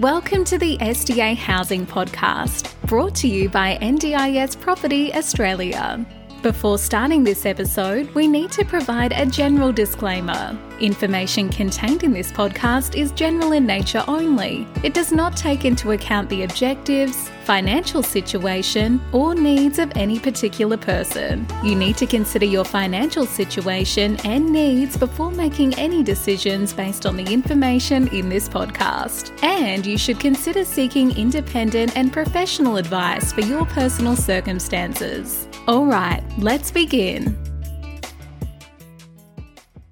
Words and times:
Welcome 0.00 0.44
to 0.44 0.58
the 0.58 0.76
SDA 0.76 1.36
Housing 1.36 1.86
Podcast, 1.86 2.74
brought 2.82 3.14
to 3.14 3.28
you 3.28 3.48
by 3.48 3.78
NDIS 3.80 4.60
Property 4.60 5.14
Australia. 5.14 6.04
Before 6.46 6.78
starting 6.78 7.24
this 7.24 7.44
episode, 7.44 8.08
we 8.14 8.28
need 8.28 8.52
to 8.52 8.64
provide 8.64 9.10
a 9.10 9.26
general 9.26 9.72
disclaimer. 9.72 10.56
Information 10.78 11.48
contained 11.48 12.04
in 12.04 12.12
this 12.12 12.30
podcast 12.30 12.94
is 12.94 13.10
general 13.10 13.50
in 13.50 13.66
nature 13.66 14.04
only. 14.06 14.64
It 14.84 14.94
does 14.94 15.10
not 15.10 15.36
take 15.36 15.64
into 15.64 15.90
account 15.90 16.28
the 16.28 16.44
objectives, 16.44 17.28
financial 17.42 18.00
situation, 18.00 19.00
or 19.10 19.34
needs 19.34 19.80
of 19.80 19.90
any 19.96 20.20
particular 20.20 20.76
person. 20.76 21.48
You 21.64 21.74
need 21.74 21.96
to 21.96 22.06
consider 22.06 22.46
your 22.46 22.64
financial 22.64 23.26
situation 23.26 24.16
and 24.24 24.52
needs 24.52 24.96
before 24.96 25.32
making 25.32 25.74
any 25.74 26.04
decisions 26.04 26.72
based 26.72 27.06
on 27.06 27.16
the 27.16 27.24
information 27.24 28.06
in 28.14 28.28
this 28.28 28.48
podcast. 28.48 29.32
And 29.42 29.84
you 29.84 29.98
should 29.98 30.20
consider 30.20 30.64
seeking 30.64 31.10
independent 31.18 31.96
and 31.96 32.12
professional 32.12 32.76
advice 32.76 33.32
for 33.32 33.40
your 33.40 33.66
personal 33.66 34.14
circumstances. 34.14 35.48
All 35.68 35.84
right, 35.84 36.22
let's 36.38 36.70
begin. 36.70 37.36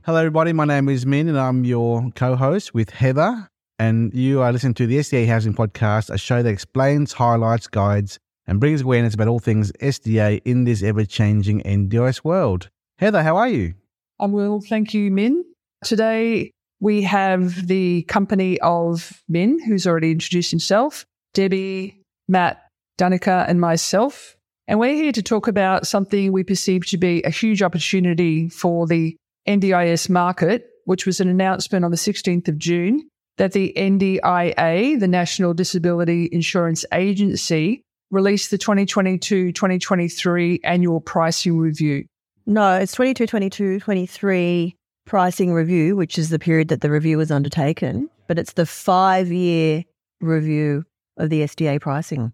Hello, 0.03 0.19
everybody. 0.19 0.53
My 0.53 0.65
name 0.65 0.89
is 0.89 1.05
Minh, 1.05 1.29
and 1.29 1.37
I'm 1.37 1.65
your 1.65 2.13
co 2.15 2.37
host 2.37 2.75
with 2.75 2.91
Heather. 2.91 3.49
And 3.81 4.15
you 4.15 4.41
are 4.41 4.53
listening 4.53 4.75
to 4.75 4.87
the 4.87 4.99
SDA 4.99 5.27
Housing 5.27 5.53
Podcast, 5.53 6.11
a 6.11 6.19
show 6.19 6.45
that 6.45 6.49
explains, 6.49 7.13
highlights, 7.13 7.67
guides, 7.67 8.21
and 8.47 8.61
brings 8.61 8.83
awareness 8.83 9.15
about 9.15 9.27
all 9.27 9.41
things 9.41 9.73
SDA 9.83 10.43
in 10.45 10.63
this 10.63 10.85
ever 10.85 11.05
changing 11.05 11.61
NDIS 11.63 12.23
world. 12.23 12.71
Heather, 12.99 13.25
how 13.25 13.37
are 13.37 13.49
you? 13.49 13.75
I'm 14.21 14.31
well, 14.31 14.61
thank 14.61 14.95
you, 14.95 15.11
Minh. 15.11 15.41
Today 15.83 16.53
we 16.79 17.03
have 17.03 17.67
the 17.67 18.03
company 18.05 18.61
of 18.61 19.25
Minh, 19.29 19.57
who's 19.67 19.89
already 19.89 20.13
introduced 20.13 20.53
himself, 20.53 21.05
Debbie, 21.33 22.01
Matt, 22.29 22.63
Dhanika, 22.97 23.49
and 23.49 23.61
myself. 23.61 24.37
And 24.67 24.79
we're 24.79 24.95
here 24.95 25.13
to 25.13 25.23
talk 25.23 25.47
about 25.47 25.87
something 25.87 26.33
we 26.33 26.43
perceive 26.43 26.87
to 26.87 26.97
be 26.97 27.23
a 27.23 27.31
huge 27.31 27.63
opportunity 27.63 28.49
for 28.49 28.87
the 28.87 29.17
NDIS 29.47 30.09
market, 30.09 30.71
which 30.87 31.05
was 31.05 31.21
an 31.21 31.29
announcement 31.29 31.85
on 31.85 31.91
the 31.91 31.97
16th 31.97 32.49
of 32.49 32.59
June 32.59 33.09
that 33.37 33.53
the 33.53 33.73
NDIA, 33.77 34.99
the 34.99 35.09
National 35.09 35.55
Disability 35.55 36.29
Insurance 36.33 36.85
Agency, 36.93 37.83
released 38.11 38.51
the 38.51 38.59
2022 38.59 39.53
2023 39.53 40.61
annual 40.65 41.01
pricing 41.01 41.59
review. 41.59 42.07
No, 42.47 42.77
it's 42.77 42.93
22, 42.93 43.27
22, 43.27 43.81
23 43.81 44.77
pricing 45.05 45.53
review, 45.53 45.97
which 45.97 46.19
is 46.19 46.31
the 46.31 46.39
period 46.39 46.69
that 46.69 46.81
the 46.81 46.91
review 46.91 47.19
was 47.19 47.31
undertaken, 47.31 48.09
but 48.29 48.39
it's 48.39 48.53
the 48.53 48.67
five 48.67 49.33
year 49.33 49.85
review 50.21 50.85
of 51.17 51.31
the 51.31 51.41
SDA 51.41 51.81
pricing. 51.81 52.33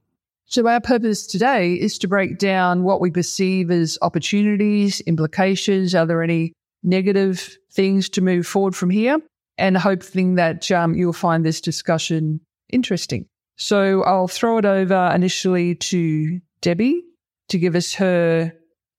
So, 0.50 0.66
our 0.66 0.80
purpose 0.80 1.26
today 1.26 1.74
is 1.74 1.96
to 1.98 2.08
break 2.08 2.38
down 2.38 2.82
what 2.82 3.00
we 3.00 3.10
perceive 3.10 3.70
as 3.70 3.96
opportunities, 4.02 5.00
implications. 5.02 5.94
Are 5.94 6.04
there 6.04 6.22
any 6.22 6.52
negative 6.82 7.56
things 7.72 8.08
to 8.10 8.20
move 8.20 8.46
forward 8.46 8.74
from 8.74 8.90
here 8.90 9.18
and 9.58 9.76
hoping 9.76 10.36
that 10.36 10.70
um, 10.70 10.94
you'll 10.94 11.12
find 11.12 11.44
this 11.44 11.60
discussion 11.60 12.40
interesting. 12.70 13.26
So 13.56 14.02
I'll 14.04 14.28
throw 14.28 14.58
it 14.58 14.64
over 14.64 15.12
initially 15.14 15.74
to 15.76 16.40
Debbie 16.62 17.02
to 17.48 17.58
give 17.58 17.74
us 17.74 17.94
her 17.94 18.52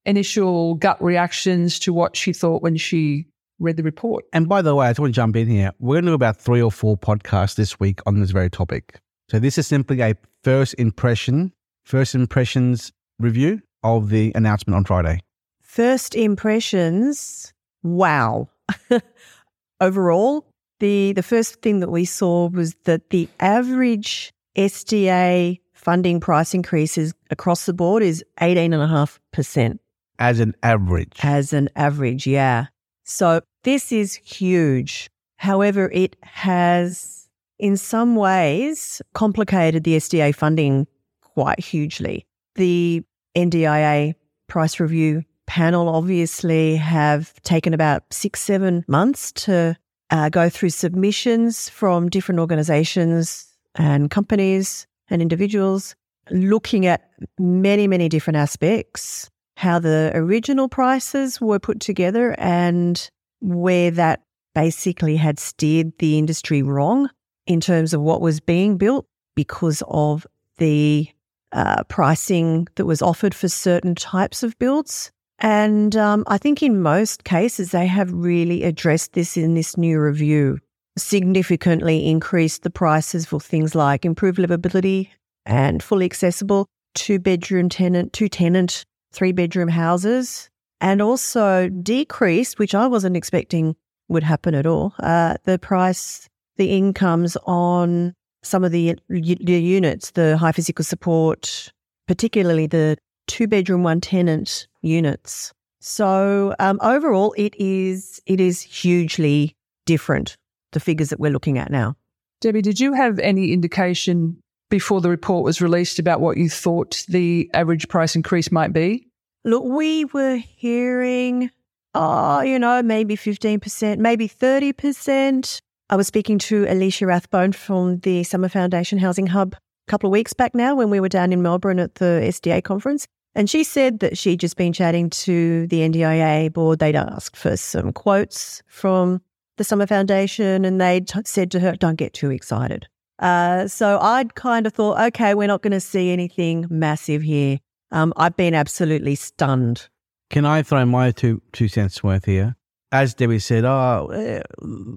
initial 0.06 0.76
gut 0.76 1.02
reactions 1.04 1.80
to 1.80 1.94
what 1.94 2.16
she 2.16 2.32
thought 2.34 2.62
when 2.62 2.78
she 2.78 3.26
read 3.60 3.78
the 3.78 3.84
report. 3.84 4.26
And 4.34 4.48
by 4.48 4.62
the 4.62 4.76
way, 4.76 4.88
I 4.88 4.92
just 4.92 5.00
want 5.00 5.14
to 5.14 5.16
jump 5.16 5.36
in 5.36 5.48
here. 5.48 5.72
We're 5.80 5.96
going 5.96 6.06
to 6.06 6.12
do 6.12 6.16
about 6.16 6.38
three 6.38 6.62
or 6.62 6.72
four 6.72 6.98
podcasts 6.98 7.56
this 7.56 7.80
week 7.80 8.00
on 8.06 8.20
this 8.20 8.32
very 8.32 8.50
topic. 8.50 9.00
So 9.32 9.40
this 9.40 9.58
is 9.58 9.66
simply 9.66 10.02
a 10.02 10.14
first 10.44 10.74
impression, 10.74 11.54
first 11.86 12.16
impressions 12.16 12.92
review 13.18 13.62
of 13.82 14.10
the 14.10 14.34
announcement 14.36 14.76
on 14.76 14.84
Friday. 14.84 15.22
First 15.62 16.16
impressions 16.16 17.54
wow. 17.82 18.50
Overall, 19.80 20.46
the, 20.82 21.14
the 21.14 21.24
first 21.24 21.62
thing 21.62 21.80
that 21.80 21.90
we 21.90 22.04
saw 22.04 22.50
was 22.50 22.76
that 22.84 23.10
the 23.12 23.30
average 23.40 24.34
SDA 24.58 25.62
funding 25.72 26.20
price 26.20 26.54
increases 26.54 27.14
across 27.30 27.66
the 27.66 27.74
board 27.74 28.04
is 28.04 28.26
18.5%. 28.42 29.80
As 30.20 30.42
an 30.42 30.56
average. 30.62 31.18
As 31.24 31.54
an 31.54 31.70
average, 31.78 32.28
yeah. 32.28 32.66
So 33.06 33.40
this 33.64 33.94
is 33.94 34.16
huge. 34.16 35.10
However, 35.38 35.90
it 35.94 36.18
has 36.22 37.21
in 37.62 37.78
some 37.78 38.16
ways 38.16 39.02
complicated 39.14 39.84
the 39.84 39.96
SDA 39.96 40.34
funding 40.36 40.88
quite 41.22 41.60
hugely. 41.60 42.26
The 42.56 43.04
NDIA 43.38 44.16
price 44.48 44.80
review 44.80 45.24
panel 45.46 45.88
obviously 45.88 46.76
have 46.78 47.34
taken 47.44 47.74
about 47.74 48.12
six, 48.12 48.42
seven 48.42 48.84
months 48.88 49.32
to 49.34 49.78
uh, 50.10 50.30
go 50.30 50.50
through 50.50 50.72
submissions 50.72 51.70
from 51.70 52.10
different 52.10 52.40
organizations 52.40 53.48
and 53.76 54.10
companies 54.10 54.88
and 55.10 55.22
individuals, 55.22 55.96
looking 56.32 56.88
at 56.88 57.12
many, 57.38 57.88
many 57.88 58.10
different 58.10 58.38
aspects, 58.38 59.30
how 59.56 59.78
the 59.78 60.12
original 60.16 60.68
prices 60.68 61.40
were 61.40 61.60
put 61.60 61.80
together 61.80 62.36
and 62.40 63.10
where 63.40 63.92
that 63.92 64.24
basically 64.56 65.16
had 65.16 65.40
steered 65.40 65.94
the 66.00 66.18
industry 66.18 66.64
wrong 66.64 67.08
in 67.52 67.62
terms 67.62 67.94
of 67.94 68.02
what 68.02 68.22
was 68.22 68.40
being 68.40 68.78
built 68.78 69.06
because 69.36 69.84
of 69.88 70.26
the 70.58 71.08
uh, 71.52 71.84
pricing 71.86 72.68
that 72.76 72.86
was 72.86 73.02
offered 73.02 73.34
for 73.34 73.48
certain 73.48 73.96
types 73.96 74.44
of 74.44 74.58
builds. 74.60 75.12
And 75.40 75.96
um, 75.96 76.24
I 76.28 76.38
think 76.38 76.62
in 76.62 76.82
most 76.82 77.24
cases, 77.24 77.72
they 77.72 77.88
have 77.88 78.12
really 78.14 78.64
addressed 78.64 79.14
this 79.14 79.38
in 79.38 79.56
this 79.56 79.76
new 79.76 80.00
review, 80.00 80.60
significantly 80.98 82.08
increased 82.08 82.64
the 82.64 82.70
prices 82.70 83.26
for 83.26 83.40
things 83.40 83.74
like 83.74 84.06
improved 84.06 84.38
livability 84.38 85.10
and 85.46 85.82
fully 85.82 86.06
accessible 86.06 86.68
two 86.94 87.20
bedroom 87.20 87.70
tenant, 87.70 88.14
two 88.14 88.30
tenant, 88.30 88.86
three 89.12 89.32
bedroom 89.32 89.70
houses, 89.70 90.50
and 90.80 91.02
also 91.02 91.70
decreased, 91.70 92.60
which 92.60 92.76
I 92.76 92.88
wasn't 92.88 93.18
expecting 93.18 93.76
would 94.10 94.24
happen 94.24 94.54
at 94.54 94.66
all, 94.66 94.94
uh, 95.00 95.36
the 95.46 95.58
price, 95.58 96.30
the 96.58 96.76
incomes 96.76 97.38
on 97.46 98.14
some 98.44 98.64
of 98.64 98.72
the, 98.72 98.96
the 99.10 99.60
units, 99.60 100.12
the 100.12 100.38
high 100.38 100.52
physical 100.52 100.84
support, 100.84 101.72
particularly 102.08 102.68
the 102.68 102.98
two 103.28 103.48
bedroom, 103.48 103.84
one 103.84 104.02
tenant 104.02 104.68
units. 104.82 105.54
So 105.80 106.56
um, 106.60 106.80
overall, 106.82 107.34
it 107.38 107.56
is 107.58 108.22
it 108.26 108.40
is 108.40 108.62
hugely 108.62 109.56
different. 109.86 110.38
The 110.74 110.80
figures 110.80 111.10
that 111.10 111.20
we're 111.20 111.32
looking 111.32 111.58
at 111.58 111.70
now. 111.70 111.96
Debbie, 112.40 112.62
did 112.62 112.80
you 112.80 112.94
have 112.94 113.20
any 113.20 113.52
indication 113.52 114.42
before 114.70 115.02
the 115.02 115.10
report 115.10 115.44
was 115.44 115.62
released 115.62 116.00
about 116.00 116.22
what 116.22 116.38
you 116.38 116.50
thought 116.50 117.04
the 117.10 117.50
average 117.54 117.88
price 117.90 118.16
increase 118.16 118.52
might 118.52 118.74
be? 118.74 119.08
Look, 119.44 119.64
we 119.64 120.06
were 120.06 120.38
hearing, 120.38 121.52
oh, 121.94 122.42
you 122.42 122.58
know, 122.58 122.82
maybe 122.82 123.18
15%, 123.18 123.98
maybe 123.98 124.30
30%. 124.30 125.62
I 125.92 125.98
was 125.98 126.08
speaking 126.08 126.40
to 126.40 126.66
Alicia 126.70 127.06
Rathbone 127.06 127.52
from 127.52 128.00
the 128.00 128.24
Summer 128.24 128.48
Foundation 128.48 128.98
Housing 128.98 129.28
Hub 129.28 129.56
a 129.56 129.92
couple 129.92 130.08
of 130.08 130.14
weeks 130.14 130.32
back 130.32 130.56
now 130.56 130.74
when 130.74 130.90
we 130.90 131.02
were 131.02 131.10
down 131.10 131.34
in 131.34 131.42
Melbourne 131.42 131.80
at 131.80 131.96
the 131.96 132.22
SDA 132.24 132.64
conference. 132.64 133.06
And 133.36 133.50
she 133.50 133.66
said 133.66 134.00
that 134.00 134.18
she'd 134.18 134.40
just 134.40 134.56
been 134.56 134.72
chatting 134.72 135.10
to 135.10 135.68
the 135.68 135.82
NDIA 135.82 136.54
board. 136.54 136.80
They'd 136.80 136.96
asked 136.96 137.36
for 137.36 137.58
some 137.58 137.92
quotes 137.92 138.64
from 138.68 139.22
the 139.58 139.66
Summer 139.66 139.86
Foundation 139.86 140.64
and 140.64 140.80
they'd 140.80 141.10
t- 141.10 141.20
said 141.26 141.52
to 141.52 141.60
her, 141.60 141.76
don't 141.76 141.98
get 141.98 142.14
too 142.14 142.32
excited. 142.32 142.88
Uh, 143.20 143.68
so 143.68 144.00
I'd 144.00 144.36
kind 144.36 144.66
of 144.66 144.72
thought, 144.72 144.98
okay, 145.08 145.34
we're 145.34 145.48
not 145.48 145.62
going 145.62 145.72
to 145.72 145.82
see 145.82 146.10
anything 146.10 146.68
massive 146.70 147.22
here. 147.22 147.60
Um, 147.92 148.14
I've 148.16 148.38
been 148.38 148.54
absolutely 148.54 149.16
stunned. 149.16 149.90
Can 150.30 150.46
I 150.46 150.64
throw 150.64 150.86
my 150.86 151.12
two 151.12 151.42
two 151.52 151.68
cents 151.68 152.02
worth 152.02 152.24
here? 152.24 152.56
As 152.92 153.14
Debbie 153.14 153.40
said, 153.40 153.64
oh, 153.64 154.10
eh, 154.14 154.42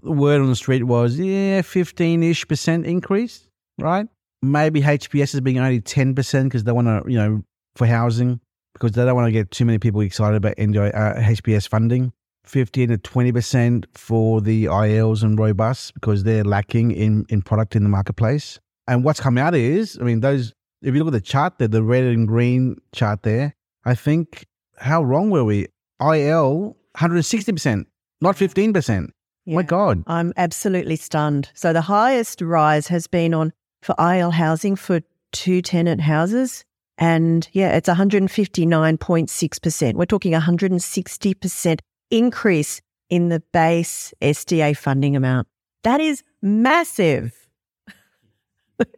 word 0.02 0.41
on 0.41 0.49
the 0.49 0.56
street 0.56 0.82
was, 0.85 1.19
yeah, 1.19 1.62
15 1.62 2.23
ish 2.25 2.46
percent 2.49 2.87
increase, 2.87 3.46
right? 3.79 4.08
Maybe 4.43 4.82
HPS 4.82 5.35
is 5.35 5.41
being 5.41 5.58
only 5.58 5.81
10% 5.81 6.44
because 6.44 6.64
they 6.64 6.73
want 6.73 6.88
to, 6.88 7.11
you 7.11 7.17
know, 7.17 7.43
for 7.76 7.87
housing 7.87 8.41
because 8.75 8.93
they 8.93 9.05
don't 9.05 9.14
want 9.14 9.26
to 9.26 9.32
get 9.32 9.50
too 9.50 9.64
many 9.64 9.79
people 9.79 10.00
excited 10.00 10.37
about 10.37 10.56
NDI, 10.56 10.94
uh, 10.94 11.14
HPS 11.20 11.69
funding. 11.69 12.12
15 12.44 12.91
to 12.91 12.99
20% 12.99 13.87
for 13.94 14.40
the 14.40 14.64
ILs 14.64 15.23
and 15.23 15.38
robust 15.38 15.94
because 15.94 16.25
they're 16.25 16.44
lacking 16.44 16.90
in, 16.90 17.25
in 17.29 17.43
product 17.43 17.75
in 17.75 17.82
the 17.82 17.88
marketplace. 17.88 18.61
And 18.87 19.02
what's 19.02 19.20
come 19.20 19.38
out 19.38 19.55
is, 19.55 19.99
I 19.99 20.05
mean, 20.05 20.20
those, 20.20 20.52
if 20.82 20.94
you 20.94 21.02
look 21.02 21.14
at 21.14 21.19
the 21.19 21.26
chart 21.26 21.58
there, 21.58 21.69
the 21.69 21.82
red 21.82 22.05
and 22.05 22.29
green 22.29 22.76
chart 22.93 23.23
there, 23.23 23.55
I 23.85 23.94
think, 23.94 24.47
how 24.76 25.02
wrong 25.02 25.31
were 25.31 25.44
we? 25.44 25.69
IL, 26.00 26.76
160%, 26.96 27.85
not 28.20 28.37
15%. 28.37 29.11
Yeah. 29.46 29.56
My 29.56 29.62
God. 29.62 30.05
I'm 30.06 30.32
absolutely 30.37 30.96
stunned. 30.96 31.50
So 31.55 31.73
the 31.73 31.81
highest 31.82 32.41
rise 32.41 32.88
has 32.88 33.06
been 33.06 33.35
on 33.35 33.52
for 33.82 33.94
IL 33.99 34.31
housing 34.31 34.76
for 34.76 35.02
two 35.32 35.61
tenant 35.61 36.00
houses. 36.00 36.64
And 36.96 37.46
yeah, 37.52 37.76
it's 37.76 37.88
159.6%. 37.88 39.94
We're 39.94 40.06
talking 40.06 40.32
160% 40.32 41.81
increase 42.11 42.81
in 43.11 43.29
the 43.29 43.43
base 43.52 44.14
SDA 44.23 44.75
funding 44.76 45.17
amount. 45.17 45.49
That 45.82 46.00
is 46.00 46.23
massive. 46.40 47.35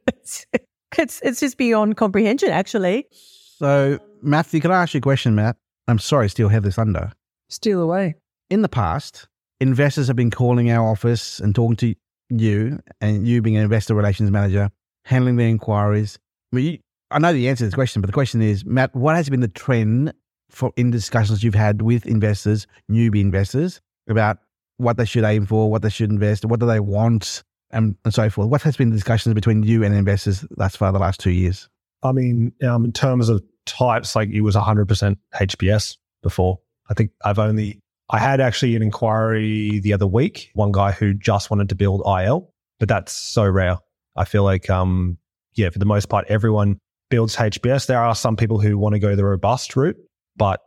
it's, 0.07 0.47
it's, 0.99 1.21
it's 1.23 1.41
just 1.41 1.57
beyond 1.57 1.97
comprehension, 1.97 2.51
actually. 2.51 3.07
So, 3.11 3.99
Matthew, 4.23 4.61
can 4.61 4.71
I 4.71 4.83
ask 4.83 4.95
you 4.95 4.99
a 4.99 5.01
question, 5.01 5.35
Matt? 5.35 5.57
I'm 5.89 5.99
sorry, 5.99 6.29
still 6.29 6.49
have 6.49 6.63
this 6.63 6.79
under. 6.79 7.13
Steal 7.49 7.81
away. 7.81 8.17
In 8.51 8.63
the 8.63 8.69
past, 8.69 9.29
investors 9.61 10.07
have 10.09 10.17
been 10.17 10.31
calling 10.31 10.71
our 10.71 10.89
office 10.89 11.41
and 11.41 11.55
talking 11.55 11.77
to 11.77 11.95
you, 12.29 12.81
and 13.01 13.27
you 13.27 13.43
being 13.43 13.57
an 13.57 13.63
investor 13.63 13.95
relations 13.95 14.31
manager, 14.31 14.71
handling 15.05 15.37
their 15.37 15.49
inquiries. 15.49 16.19
I, 16.53 16.57
mean, 16.57 16.65
you, 16.65 16.79
I 17.11 17.19
know 17.19 17.33
the 17.33 17.49
answer 17.49 17.61
to 17.61 17.67
this 17.67 17.75
question, 17.75 18.03
but 18.03 18.07
the 18.07 18.13
question 18.13 18.43
is, 18.43 18.65
Matt, 18.65 18.95
what 18.95 19.17
has 19.17 19.29
been 19.29 19.41
the 19.41 19.49
trend 19.49 20.13
for 20.51 20.73
in 20.77 20.91
discussions 20.91 21.43
you've 21.43 21.55
had 21.55 21.83
with 21.83 22.07
investors, 22.07 22.67
newbie 22.91 23.21
investors, 23.21 23.81
about 24.09 24.39
what 24.79 24.97
they 24.97 25.05
should 25.05 25.25
aim 25.25 25.47
for, 25.47 25.71
what 25.71 25.83
they 25.83 25.89
should 25.89 26.11
invest, 26.11 26.45
what 26.45 26.61
do 26.61 26.67
they 26.67 26.81
want, 26.81 27.43
and, 27.71 27.97
and 28.05 28.15
so 28.15 28.29
forth? 28.31 28.49
What 28.49 28.63
has 28.63 28.77
been 28.77 28.91
the 28.91 28.97
discussions 28.97 29.35
between 29.35 29.63
you 29.63 29.83
and 29.85 29.95
investors 29.95 30.45
thus 30.51 30.77
far 30.77 30.93
the 30.93 30.99
last 30.99 31.21
two 31.21 31.31
years? 31.31 31.69
I 32.03 32.13
mean, 32.13 32.53
um, 32.63 32.85
in 32.85 32.93
terms 32.93 33.29
of 33.29 33.43
types, 33.65 34.15
like 34.15 34.31
it 34.31 34.43
was 34.43 34.55
100% 34.55 35.17
HPS 35.35 35.97
before. 36.23 36.59
I 36.89 36.95
think 36.95 37.11
I've 37.25 37.39
only, 37.39 37.81
I 38.11 38.19
had 38.19 38.41
actually 38.41 38.77
an 38.77 38.83
inquiry 38.83 39.81
the 39.81 39.93
other 39.93 40.07
week, 40.07 40.51
one 40.55 40.73
guy 40.73 40.93
who 40.93 41.15
just 41.15 41.51
wanted 41.51 41.69
to 41.71 41.75
build 41.75 42.03
IL, 42.07 42.53
but 42.79 42.89
that's 42.89 43.13
so 43.13 43.45
rare. 43.45 43.79
I 44.17 44.25
feel 44.25 44.45
like, 44.45 44.71
um, 44.71 45.19
yeah, 45.55 45.71
for 45.71 45.79
the 45.79 45.87
most 45.87 46.09
part, 46.09 46.27
everyone 46.29 46.79
builds 47.11 47.37
HPS. 47.37 47.87
There 47.87 48.01
are 48.01 48.15
some 48.15 48.37
people 48.37 48.61
who 48.61 48.79
want 48.79 48.95
to 48.95 48.99
go 48.99 49.17
the 49.17 49.25
robust 49.25 49.77
route, 49.77 49.97
but 50.37 50.61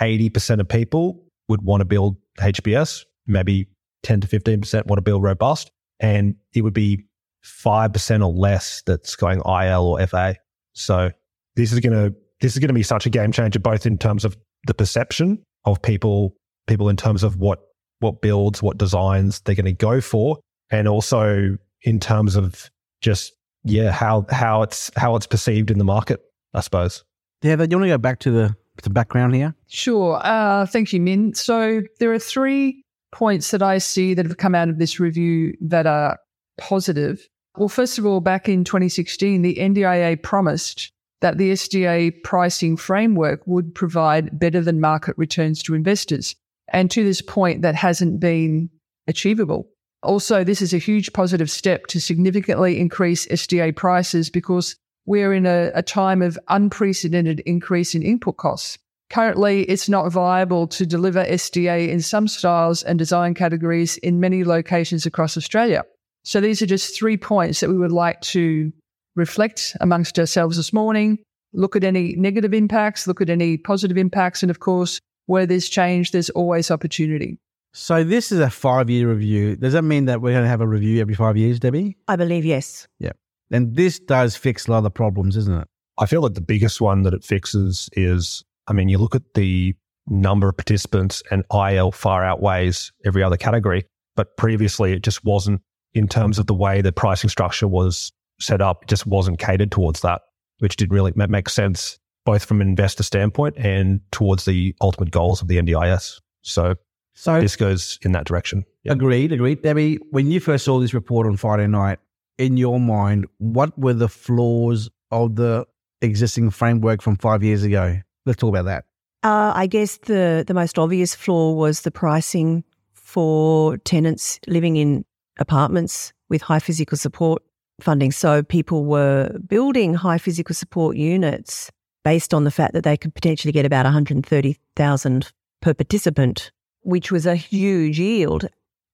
80% 0.00 0.60
of 0.60 0.68
people 0.68 1.24
would 1.48 1.62
want 1.62 1.80
to 1.80 1.84
build 1.84 2.16
HPS, 2.38 3.04
maybe 3.26 3.68
10 4.02 4.22
to 4.22 4.28
15% 4.28 4.86
want 4.86 4.98
to 4.98 5.02
build 5.02 5.22
robust. 5.22 5.70
And 6.00 6.34
it 6.54 6.62
would 6.62 6.74
be 6.74 7.06
5% 7.44 8.20
or 8.20 8.32
less 8.32 8.82
that's 8.86 9.16
going 9.16 9.38
IL 9.38 9.86
or 9.86 10.06
FA. 10.06 10.36
So 10.72 11.10
this 11.56 11.72
is 11.72 11.80
going 11.80 11.92
to, 11.92 12.14
this 12.40 12.54
is 12.54 12.58
going 12.58 12.68
to 12.68 12.74
be 12.74 12.82
such 12.82 13.06
a 13.06 13.10
game 13.10 13.32
changer, 13.32 13.58
both 13.58 13.86
in 13.86 13.98
terms 13.98 14.24
of 14.24 14.36
the 14.66 14.74
perception 14.74 15.42
of 15.64 15.80
people, 15.82 16.34
people 16.66 16.88
in 16.88 16.96
terms 16.96 17.22
of 17.22 17.36
what, 17.36 17.60
what 18.00 18.20
builds, 18.20 18.62
what 18.62 18.78
designs 18.78 19.40
they're 19.40 19.54
going 19.54 19.64
to 19.66 19.72
go 19.72 20.00
for. 20.00 20.38
And 20.70 20.88
also 20.88 21.56
in 21.82 22.00
terms 22.00 22.36
of 22.36 22.70
just, 23.00 23.32
yeah, 23.64 23.90
how, 23.90 24.26
how 24.30 24.62
it's, 24.62 24.90
how 24.96 25.16
it's 25.16 25.26
perceived 25.26 25.70
in 25.70 25.78
the 25.78 25.84
market, 25.84 26.20
I 26.54 26.60
suppose. 26.60 27.04
Yeah, 27.42 27.56
but 27.56 27.70
you 27.70 27.76
want 27.76 27.86
to 27.86 27.94
go 27.94 27.98
back 27.98 28.20
to 28.20 28.30
the, 28.30 28.56
the 28.82 28.90
background 28.90 29.34
here? 29.34 29.54
Sure. 29.68 30.20
Uh, 30.22 30.66
thank 30.66 30.92
you, 30.92 31.00
Minh. 31.00 31.36
So 31.36 31.82
there 31.98 32.12
are 32.12 32.18
three 32.18 32.84
points 33.12 33.50
that 33.50 33.62
I 33.62 33.78
see 33.78 34.14
that 34.14 34.26
have 34.26 34.38
come 34.38 34.54
out 34.54 34.68
of 34.68 34.78
this 34.78 34.98
review 34.98 35.54
that 35.60 35.86
are 35.86 36.18
positive. 36.58 37.28
Well, 37.56 37.68
first 37.68 37.98
of 37.98 38.06
all, 38.06 38.20
back 38.20 38.48
in 38.48 38.64
2016, 38.64 39.42
the 39.42 39.56
NDIA 39.56 40.22
promised 40.22 40.90
that 41.22 41.38
the 41.38 41.52
SDA 41.52 42.22
pricing 42.22 42.76
framework 42.76 43.40
would 43.46 43.74
provide 43.74 44.38
better 44.38 44.60
than 44.60 44.80
market 44.80 45.14
returns 45.16 45.62
to 45.62 45.74
investors. 45.74 46.36
And 46.68 46.90
to 46.90 47.04
this 47.04 47.22
point, 47.22 47.62
that 47.62 47.74
hasn't 47.74 48.20
been 48.20 48.68
achievable. 49.06 49.68
Also, 50.02 50.42
this 50.42 50.60
is 50.60 50.74
a 50.74 50.78
huge 50.78 51.12
positive 51.12 51.50
step 51.50 51.86
to 51.86 52.00
significantly 52.00 52.78
increase 52.78 53.26
SDA 53.28 53.74
prices 53.74 54.30
because 54.30 54.76
we're 55.06 55.32
in 55.32 55.46
a, 55.46 55.70
a 55.74 55.82
time 55.82 56.22
of 56.22 56.38
unprecedented 56.48 57.40
increase 57.40 57.94
in 57.94 58.02
input 58.02 58.36
costs. 58.36 58.78
Currently, 59.10 59.62
it's 59.64 59.88
not 59.88 60.10
viable 60.10 60.66
to 60.68 60.86
deliver 60.86 61.24
SDA 61.24 61.88
in 61.88 62.00
some 62.00 62.26
styles 62.26 62.82
and 62.82 62.98
design 62.98 63.34
categories 63.34 63.96
in 63.98 64.20
many 64.20 64.42
locations 64.42 65.06
across 65.06 65.36
Australia. 65.36 65.84
So 66.24 66.40
these 66.40 66.62
are 66.62 66.66
just 66.66 66.96
three 66.96 67.16
points 67.16 67.60
that 67.60 67.68
we 67.68 67.78
would 67.78 67.92
like 67.92 68.20
to 68.22 68.72
reflect 69.16 69.76
amongst 69.80 70.18
ourselves 70.18 70.56
this 70.56 70.72
morning, 70.72 71.18
look 71.52 71.76
at 71.76 71.84
any 71.84 72.14
negative 72.16 72.54
impacts, 72.54 73.06
look 73.06 73.20
at 73.20 73.30
any 73.30 73.56
positive 73.56 73.96
impacts, 73.96 74.42
and 74.42 74.50
of 74.50 74.60
course, 74.60 75.00
where 75.26 75.46
there's 75.46 75.68
change, 75.68 76.12
there's 76.12 76.30
always 76.30 76.70
opportunity. 76.70 77.38
So 77.74 78.04
this 78.04 78.32
is 78.32 78.38
a 78.38 78.50
five 78.50 78.90
year 78.90 79.08
review. 79.08 79.56
Does 79.56 79.72
that 79.72 79.82
mean 79.82 80.04
that 80.06 80.20
we're 80.20 80.32
going 80.32 80.44
to 80.44 80.48
have 80.48 80.60
a 80.60 80.66
review 80.66 81.00
every 81.00 81.14
five 81.14 81.36
years, 81.36 81.58
Debbie? 81.58 81.96
I 82.06 82.16
believe 82.16 82.44
yes. 82.44 82.86
Yeah. 82.98 83.12
And 83.50 83.76
this 83.76 83.98
does 83.98 84.36
fix 84.36 84.66
a 84.66 84.70
lot 84.70 84.78
of 84.78 84.84
the 84.84 84.90
problems, 84.90 85.36
isn't 85.36 85.60
it? 85.60 85.68
I 85.98 86.06
feel 86.06 86.22
like 86.22 86.34
the 86.34 86.40
biggest 86.40 86.80
one 86.80 87.02
that 87.02 87.14
it 87.14 87.24
fixes 87.24 87.88
is, 87.92 88.44
I 88.66 88.72
mean, 88.72 88.88
you 88.88 88.98
look 88.98 89.14
at 89.14 89.34
the 89.34 89.74
number 90.08 90.48
of 90.48 90.56
participants 90.56 91.22
and 91.30 91.44
IL 91.52 91.92
far 91.92 92.24
outweighs 92.24 92.92
every 93.04 93.22
other 93.22 93.36
category. 93.36 93.86
But 94.16 94.36
previously, 94.36 94.92
it 94.92 95.02
just 95.02 95.24
wasn't 95.24 95.62
in 95.94 96.08
terms 96.08 96.38
of 96.38 96.46
the 96.46 96.54
way 96.54 96.80
the 96.80 96.92
pricing 96.92 97.30
structure 97.30 97.68
was 97.68 98.12
set 98.42 98.60
up, 98.60 98.82
it 98.82 98.88
just 98.88 99.06
wasn't 99.06 99.38
catered 99.38 99.70
towards 99.70 100.00
that, 100.00 100.22
which 100.58 100.76
didn't 100.76 100.92
really 100.92 101.12
make 101.14 101.48
sense 101.48 101.98
both 102.24 102.44
from 102.44 102.60
an 102.60 102.68
investor 102.68 103.02
standpoint 103.02 103.56
and 103.58 104.00
towards 104.12 104.44
the 104.44 104.74
ultimate 104.80 105.10
goals 105.10 105.42
of 105.42 105.48
the 105.48 105.56
NDIS. 105.56 106.20
So, 106.42 106.76
So 107.14 107.40
this 107.40 107.56
goes 107.56 107.98
in 108.02 108.12
that 108.12 108.26
direction. 108.26 108.64
Yeah. 108.84 108.92
agreed, 108.92 109.32
agreed. 109.32 109.62
Debbie, 109.62 109.96
when 110.10 110.30
you 110.30 110.40
first 110.40 110.64
saw 110.64 110.78
this 110.78 110.94
report 110.94 111.26
on 111.26 111.36
Friday 111.36 111.66
night, 111.66 111.98
in 112.38 112.56
your 112.56 112.80
mind, 112.80 113.26
what 113.38 113.76
were 113.78 113.92
the 113.92 114.08
flaws 114.08 114.90
of 115.10 115.36
the 115.36 115.66
existing 116.00 116.50
framework 116.50 117.02
from 117.02 117.16
five 117.16 117.42
years 117.42 117.62
ago? 117.62 117.98
Let's 118.26 118.40
talk 118.40 118.48
about 118.48 118.64
that. 118.64 118.84
Uh, 119.22 119.52
I 119.54 119.66
guess 119.66 119.98
the, 119.98 120.44
the 120.46 120.54
most 120.54 120.78
obvious 120.78 121.14
flaw 121.14 121.52
was 121.52 121.82
the 121.82 121.90
pricing 121.90 122.64
for 122.94 123.76
tenants 123.78 124.40
living 124.48 124.76
in 124.76 125.04
apartments 125.38 126.12
with 126.28 126.42
high 126.42 126.58
physical 126.58 126.96
support 126.96 127.42
funding. 127.80 128.12
So 128.12 128.42
people 128.42 128.84
were 128.84 129.38
building 129.46 129.94
high 129.94 130.18
physical 130.18 130.54
support 130.54 130.96
units 130.96 131.70
based 132.04 132.34
on 132.34 132.44
the 132.44 132.50
fact 132.50 132.72
that 132.74 132.84
they 132.84 132.96
could 132.96 133.14
potentially 133.14 133.52
get 133.52 133.64
about 133.64 133.84
130,000 133.84 135.32
per 135.60 135.74
participant, 135.74 136.50
which 136.82 137.12
was 137.12 137.26
a 137.26 137.36
huge 137.36 137.98
yield. 137.98 138.46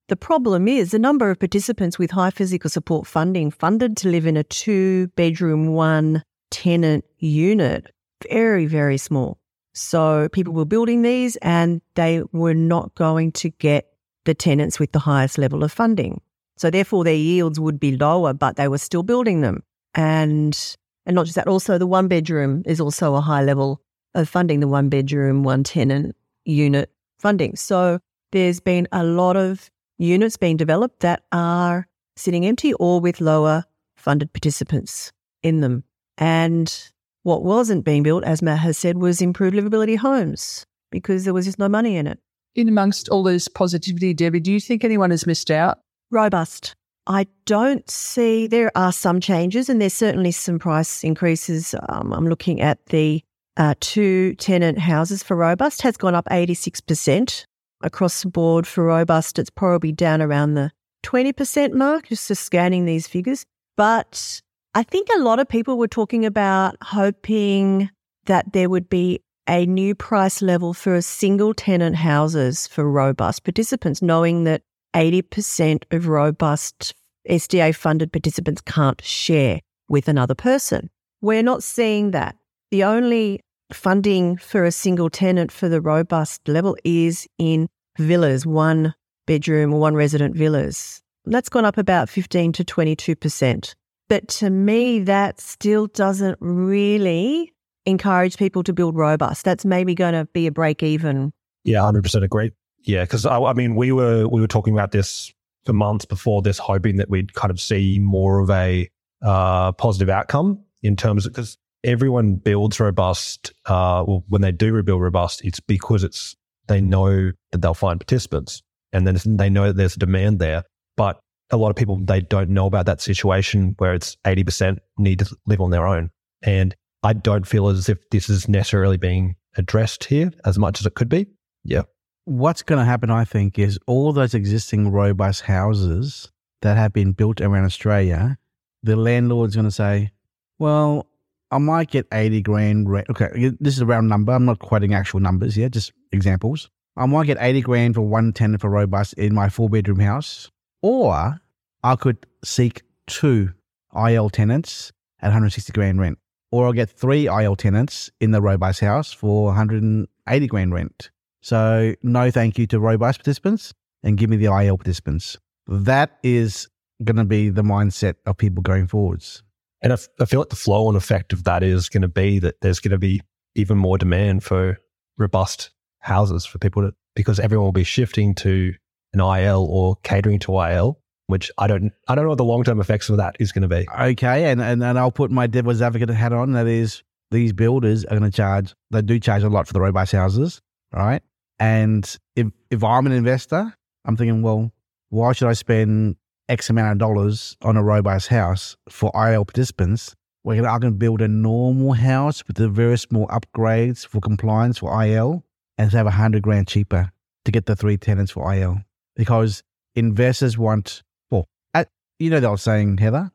The 0.07 0.15
problem 0.15 0.67
is 0.67 0.91
the 0.91 0.99
number 0.99 1.29
of 1.29 1.39
participants 1.39 1.99
with 1.99 2.11
high 2.11 2.31
physical 2.31 2.69
support 2.69 3.05
funding 3.05 3.51
funded 3.51 3.95
to 3.97 4.09
live 4.09 4.25
in 4.25 4.37
a 4.37 4.43
two 4.43 5.07
bedroom, 5.09 5.67
one 5.67 6.23
tenant 6.49 7.05
unit, 7.19 7.91
very, 8.29 8.65
very 8.65 8.97
small. 8.97 9.37
So 9.73 10.27
people 10.29 10.53
were 10.53 10.65
building 10.65 11.03
these 11.03 11.35
and 11.37 11.81
they 11.95 12.23
were 12.31 12.55
not 12.55 12.95
going 12.95 13.31
to 13.33 13.49
get 13.49 13.93
the 14.25 14.33
tenants 14.33 14.79
with 14.79 14.91
the 14.91 14.99
highest 14.99 15.37
level 15.37 15.63
of 15.63 15.71
funding. 15.71 16.21
So 16.59 16.69
therefore 16.69 17.05
their 17.05 17.13
yields 17.13 17.57
would 17.57 17.79
be 17.79 17.95
lower, 17.95 18.33
but 18.33 18.57
they 18.57 18.67
were 18.67 18.77
still 18.77 19.01
building 19.01 19.39
them. 19.39 19.63
And 19.95 20.57
and 21.05 21.15
not 21.15 21.25
just 21.25 21.35
that, 21.35 21.47
also 21.47 21.77
the 21.77 21.87
one 21.87 22.09
bedroom 22.09 22.63
is 22.65 22.81
also 22.81 23.15
a 23.15 23.21
high 23.21 23.43
level 23.43 23.81
of 24.13 24.27
funding, 24.27 24.59
the 24.59 24.67
one 24.67 24.89
bedroom, 24.89 25.43
one 25.43 25.63
tenant 25.63 26.17
unit 26.43 26.91
funding. 27.17 27.55
So 27.55 27.99
there's 28.33 28.59
been 28.59 28.89
a 28.91 29.05
lot 29.05 29.37
of 29.37 29.71
units 29.97 30.35
being 30.35 30.57
developed 30.57 30.99
that 30.99 31.23
are 31.31 31.87
sitting 32.17 32.45
empty 32.45 32.73
or 32.73 32.99
with 32.99 33.21
lower 33.21 33.63
funded 33.95 34.33
participants 34.33 35.13
in 35.41 35.61
them. 35.61 35.85
And 36.17 36.91
what 37.23 37.43
wasn't 37.43 37.85
being 37.85 38.03
built, 38.03 38.25
as 38.25 38.41
Matt 38.41 38.59
has 38.59 38.77
said, 38.77 38.97
was 38.97 39.21
improved 39.21 39.55
livability 39.55 39.97
homes 39.97 40.65
because 40.91 41.23
there 41.23 41.33
was 41.33 41.45
just 41.45 41.57
no 41.57 41.69
money 41.69 41.95
in 41.95 42.05
it. 42.05 42.19
In 42.53 42.67
amongst 42.67 43.07
all 43.07 43.23
this 43.23 43.47
positivity, 43.47 44.13
Debbie, 44.13 44.41
do 44.41 44.51
you 44.51 44.59
think 44.59 44.83
anyone 44.83 45.11
has 45.11 45.25
missed 45.25 45.49
out? 45.49 45.79
Robust. 46.11 46.75
I 47.07 47.27
don't 47.45 47.89
see 47.89 48.45
there 48.47 48.71
are 48.75 48.91
some 48.91 49.19
changes, 49.19 49.69
and 49.69 49.81
there's 49.81 49.93
certainly 49.93 50.31
some 50.31 50.59
price 50.59 51.03
increases. 51.03 51.73
Um, 51.89 52.13
I'm 52.13 52.27
looking 52.27 52.61
at 52.61 52.85
the 52.87 53.23
uh, 53.57 53.73
two 53.79 54.35
tenant 54.35 54.79
houses 54.79 55.23
for 55.23 55.35
Robust 55.35 55.81
has 55.81 55.97
gone 55.97 56.15
up 56.15 56.25
86% 56.29 57.45
across 57.81 58.21
the 58.21 58.29
board 58.29 58.67
for 58.67 58.85
Robust. 58.85 59.39
It's 59.39 59.49
probably 59.49 59.91
down 59.91 60.21
around 60.21 60.53
the 60.53 60.71
20% 61.03 61.73
mark, 61.73 62.07
just 62.07 62.27
to 62.27 62.35
scanning 62.35 62.85
these 62.85 63.07
figures. 63.07 63.45
But 63.75 64.41
I 64.75 64.83
think 64.83 65.07
a 65.15 65.19
lot 65.19 65.39
of 65.39 65.49
people 65.49 65.77
were 65.77 65.87
talking 65.87 66.25
about 66.25 66.75
hoping 66.81 67.89
that 68.25 68.53
there 68.53 68.69
would 68.69 68.89
be 68.89 69.21
a 69.47 69.65
new 69.65 69.95
price 69.95 70.41
level 70.41 70.73
for 70.73 71.01
single 71.01 71.53
tenant 71.53 71.95
houses 71.95 72.67
for 72.67 72.89
robust 72.89 73.43
participants, 73.43 74.01
knowing 74.01 74.43
that 74.43 74.61
80% 74.93 75.83
of 75.91 76.07
robust 76.07 76.93
SDA 77.29 77.75
funded 77.75 78.11
participants 78.11 78.61
can't 78.61 79.01
share 79.03 79.59
with 79.87 80.07
another 80.07 80.35
person. 80.35 80.89
We're 81.21 81.43
not 81.43 81.63
seeing 81.63 82.11
that. 82.11 82.35
The 82.71 82.83
only 82.83 83.41
funding 83.73 84.37
for 84.37 84.63
a 84.63 84.71
single 84.71 85.09
tenant 85.09 85.51
for 85.51 85.69
the 85.69 85.81
robust 85.81 86.47
level 86.47 86.75
is 86.83 87.27
in 87.37 87.67
villas, 87.97 88.45
one 88.45 88.93
bedroom 89.27 89.73
or 89.73 89.79
one 89.79 89.95
resident 89.95 90.35
villas. 90.35 91.01
That's 91.25 91.49
gone 91.49 91.65
up 91.65 91.77
about 91.77 92.09
15 92.09 92.53
to 92.53 92.63
22%. 92.63 93.75
But 94.07 94.27
to 94.29 94.49
me, 94.49 94.99
that 95.01 95.39
still 95.39 95.87
doesn't 95.87 96.37
really 96.39 97.53
encourage 97.85 98.37
people 98.37 98.63
to 98.63 98.73
build 98.73 98.95
robust. 98.95 99.45
That's 99.45 99.65
maybe 99.65 99.93
going 99.93 100.13
to 100.13 100.25
be 100.33 100.47
a 100.47 100.51
break 100.51 100.81
even. 100.81 101.31
Yeah, 101.63 101.81
hundred 101.81 102.03
percent 102.03 102.23
agree. 102.23 102.51
Yeah, 102.83 103.03
because 103.03 103.25
I, 103.25 103.39
I 103.39 103.53
mean, 103.53 103.75
we 103.75 103.91
were 103.91 104.27
we 104.27 104.41
were 104.41 104.47
talking 104.47 104.73
about 104.73 104.91
this 104.91 105.33
for 105.65 105.73
months 105.73 106.05
before 106.05 106.41
this, 106.41 106.57
hoping 106.57 106.97
that 106.97 107.09
we'd 107.09 107.33
kind 107.33 107.51
of 107.51 107.59
see 107.59 107.99
more 107.99 108.39
of 108.39 108.49
a 108.49 108.89
uh, 109.21 109.71
positive 109.73 110.09
outcome 110.09 110.63
in 110.81 110.95
terms 110.95 111.25
of 111.25 111.33
because 111.33 111.57
everyone 111.83 112.35
builds 112.35 112.79
robust. 112.79 113.53
Uh, 113.65 114.03
well, 114.07 114.23
when 114.29 114.41
they 114.41 114.51
do 114.51 114.73
rebuild 114.73 115.01
robust, 115.01 115.43
it's 115.43 115.59
because 115.59 116.03
it's 116.03 116.35
they 116.67 116.81
know 116.81 117.31
that 117.51 117.61
they'll 117.61 117.73
find 117.73 117.99
participants, 117.99 118.61
and 118.93 119.05
then 119.05 119.17
they 119.37 119.49
know 119.49 119.67
that 119.67 119.75
there's 119.75 119.95
a 119.95 119.99
demand 119.99 120.39
there. 120.39 120.63
But 120.95 121.19
a 121.51 121.57
lot 121.57 121.69
of 121.69 121.75
people 121.75 121.97
they 121.97 122.21
don't 122.21 122.49
know 122.49 122.65
about 122.65 122.85
that 122.85 123.01
situation 123.01 123.75
where 123.77 123.93
it's 123.93 124.17
eighty 124.25 124.43
percent 124.43 124.79
need 124.97 125.19
to 125.19 125.35
live 125.45 125.61
on 125.61 125.71
their 125.71 125.87
own, 125.87 126.11
and 126.41 126.75
I 127.03 127.13
don't 127.13 127.47
feel 127.47 127.67
as 127.69 127.89
if 127.89 127.97
this 128.09 128.29
is 128.29 128.47
necessarily 128.47 128.97
being 128.97 129.35
addressed 129.57 130.05
here 130.05 130.31
as 130.45 130.57
much 130.57 130.79
as 130.79 130.85
it 130.85 130.95
could 130.95 131.09
be. 131.09 131.27
Yeah. 131.63 131.83
What's 132.29 132.61
going 132.61 132.77
to 132.77 132.85
happen, 132.85 133.09
I 133.09 133.25
think, 133.25 133.57
is 133.57 133.79
all 133.87 134.13
those 134.13 134.35
existing 134.35 134.91
robust 134.91 135.41
houses 135.41 136.31
that 136.61 136.77
have 136.77 136.93
been 136.93 137.11
built 137.11 137.41
around 137.41 137.65
Australia, 137.65 138.37
the 138.83 138.95
landlord's 138.95 139.55
going 139.55 139.65
to 139.65 139.71
say, 139.71 140.11
well, 140.59 141.07
I 141.49 141.57
might 141.57 141.89
get 141.89 142.05
80 142.13 142.41
grand 142.43 142.87
rent. 142.87 143.09
Okay, 143.09 143.51
this 143.59 143.73
is 143.73 143.81
a 143.81 143.85
round 143.87 144.09
number. 144.09 144.31
I'm 144.31 144.45
not 144.45 144.59
quoting 144.59 144.93
actual 144.93 145.21
numbers 145.21 145.55
here, 145.55 145.69
just 145.69 145.91
examples. 146.11 146.69
I 146.95 147.07
might 147.07 147.25
get 147.25 147.39
80 147.41 147.61
grand 147.61 147.95
for 147.95 148.01
one 148.01 148.31
tenant 148.31 148.61
for 148.61 148.69
robust 148.69 149.13
in 149.13 149.33
my 149.33 149.49
four 149.49 149.67
bedroom 149.67 149.99
house, 149.99 150.51
or 150.83 151.41
I 151.83 151.95
could 151.95 152.27
seek 152.43 152.83
two 153.07 153.53
IL 153.95 154.29
tenants 154.29 154.91
at 155.19 155.29
160 155.29 155.73
grand 155.73 155.99
rent, 155.99 156.19
or 156.51 156.67
I'll 156.67 156.73
get 156.73 156.91
three 156.91 157.25
IL 157.25 157.55
tenants 157.55 158.11
in 158.19 158.29
the 158.29 158.39
robust 158.39 158.81
house 158.81 159.11
for 159.11 159.45
180 159.45 160.45
grand 160.45 160.75
rent. 160.75 161.09
So, 161.41 161.95
no 162.03 162.31
thank 162.31 162.57
you 162.57 162.67
to 162.67 162.79
robust 162.79 163.19
participants 163.19 163.73
and 164.03 164.17
give 164.17 164.29
me 164.29 164.37
the 164.37 164.45
IL 164.45 164.77
participants. 164.77 165.37
That 165.67 166.17
is 166.23 166.67
going 167.03 167.17
to 167.17 167.25
be 167.25 167.49
the 167.49 167.61
mindset 167.63 168.15
of 168.25 168.37
people 168.37 168.61
going 168.61 168.87
forwards. 168.87 169.43
And 169.81 169.93
I, 169.93 169.95
f- 169.95 170.07
I 170.19 170.25
feel 170.25 170.39
like 170.39 170.49
the 170.49 170.55
flow 170.55 170.87
on 170.87 170.95
effect 170.95 171.31
of 171.31 171.45
that 171.45 171.63
is 171.63 171.89
going 171.89 172.01
to 172.01 172.09
be 172.09 172.39
that 172.39 172.61
there's 172.61 172.79
going 172.79 172.91
to 172.91 172.97
be 172.97 173.21
even 173.55 173.77
more 173.77 173.97
demand 173.97 174.43
for 174.43 174.79
robust 175.17 175.71
houses 175.99 176.45
for 176.45 176.59
people 176.59 176.81
to, 176.81 176.93
because 177.15 177.39
everyone 177.39 177.65
will 177.65 177.71
be 177.71 177.83
shifting 177.83 178.35
to 178.35 178.73
an 179.13 179.19
IL 179.19 179.65
or 179.69 179.95
catering 180.03 180.39
to 180.39 180.59
IL, 180.59 180.99
which 181.27 181.51
I 181.57 181.67
don't, 181.67 181.93
I 182.07 182.15
don't 182.15 182.25
know 182.25 182.29
what 182.29 182.37
the 182.37 182.43
long 182.43 182.63
term 182.63 182.81
effects 182.81 183.09
of 183.09 183.17
that 183.17 183.37
is 183.39 183.51
going 183.51 183.61
to 183.61 183.67
be. 183.67 183.87
Okay. 183.97 184.51
And, 184.51 184.61
and, 184.61 184.83
and 184.83 184.99
I'll 184.99 185.11
put 185.11 185.31
my 185.31 185.47
devil's 185.47 185.81
advocate 185.81 186.09
hat 186.09 186.33
on. 186.33 186.51
That 186.53 186.67
is, 186.67 187.03
these 187.31 187.53
builders 187.53 188.03
are 188.05 188.17
going 188.17 188.29
to 188.29 188.35
charge, 188.35 188.75
they 188.91 189.01
do 189.01 189.19
charge 189.19 189.43
a 189.43 189.49
lot 189.49 189.67
for 189.67 189.73
the 189.73 189.81
robust 189.81 190.11
houses, 190.11 190.61
right? 190.93 191.21
And 191.59 192.17
if, 192.35 192.47
if 192.69 192.83
I'm 192.83 193.05
an 193.05 193.11
investor, 193.11 193.73
I'm 194.05 194.15
thinking, 194.15 194.41
well, 194.41 194.71
why 195.09 195.33
should 195.33 195.47
I 195.47 195.53
spend 195.53 196.15
X 196.47 196.69
amount 196.69 196.93
of 196.93 196.97
dollars 196.97 197.57
on 197.61 197.77
a 197.77 197.83
robust 197.83 198.27
house 198.27 198.77
for 198.89 199.11
IL 199.15 199.45
participants? 199.45 200.15
Where 200.43 200.65
I 200.67 200.79
can 200.79 200.93
build 200.93 201.21
a 201.21 201.27
normal 201.27 201.93
house 201.93 202.47
with 202.47 202.55
the 202.55 202.69
very 202.69 202.97
small 202.97 203.27
upgrades 203.27 204.07
for 204.07 204.21
compliance 204.21 204.77
for 204.77 205.03
IL 205.03 205.43
and 205.77 205.91
have 205.91 206.07
a 206.07 206.11
hundred 206.11 206.43
grand 206.43 206.67
cheaper 206.67 207.11
to 207.43 207.51
get 207.51 207.65
the 207.65 207.75
three 207.75 207.97
tenants 207.97 208.31
for 208.31 208.53
IL 208.53 208.81
because 209.15 209.63
investors 209.95 210.57
want, 210.57 211.03
well, 211.29 211.47
at, 211.73 211.89
you 212.19 212.29
know, 212.29 212.39
they 212.39 212.47
were 212.47 212.57
saying, 212.57 212.97
Heather, 212.97 213.31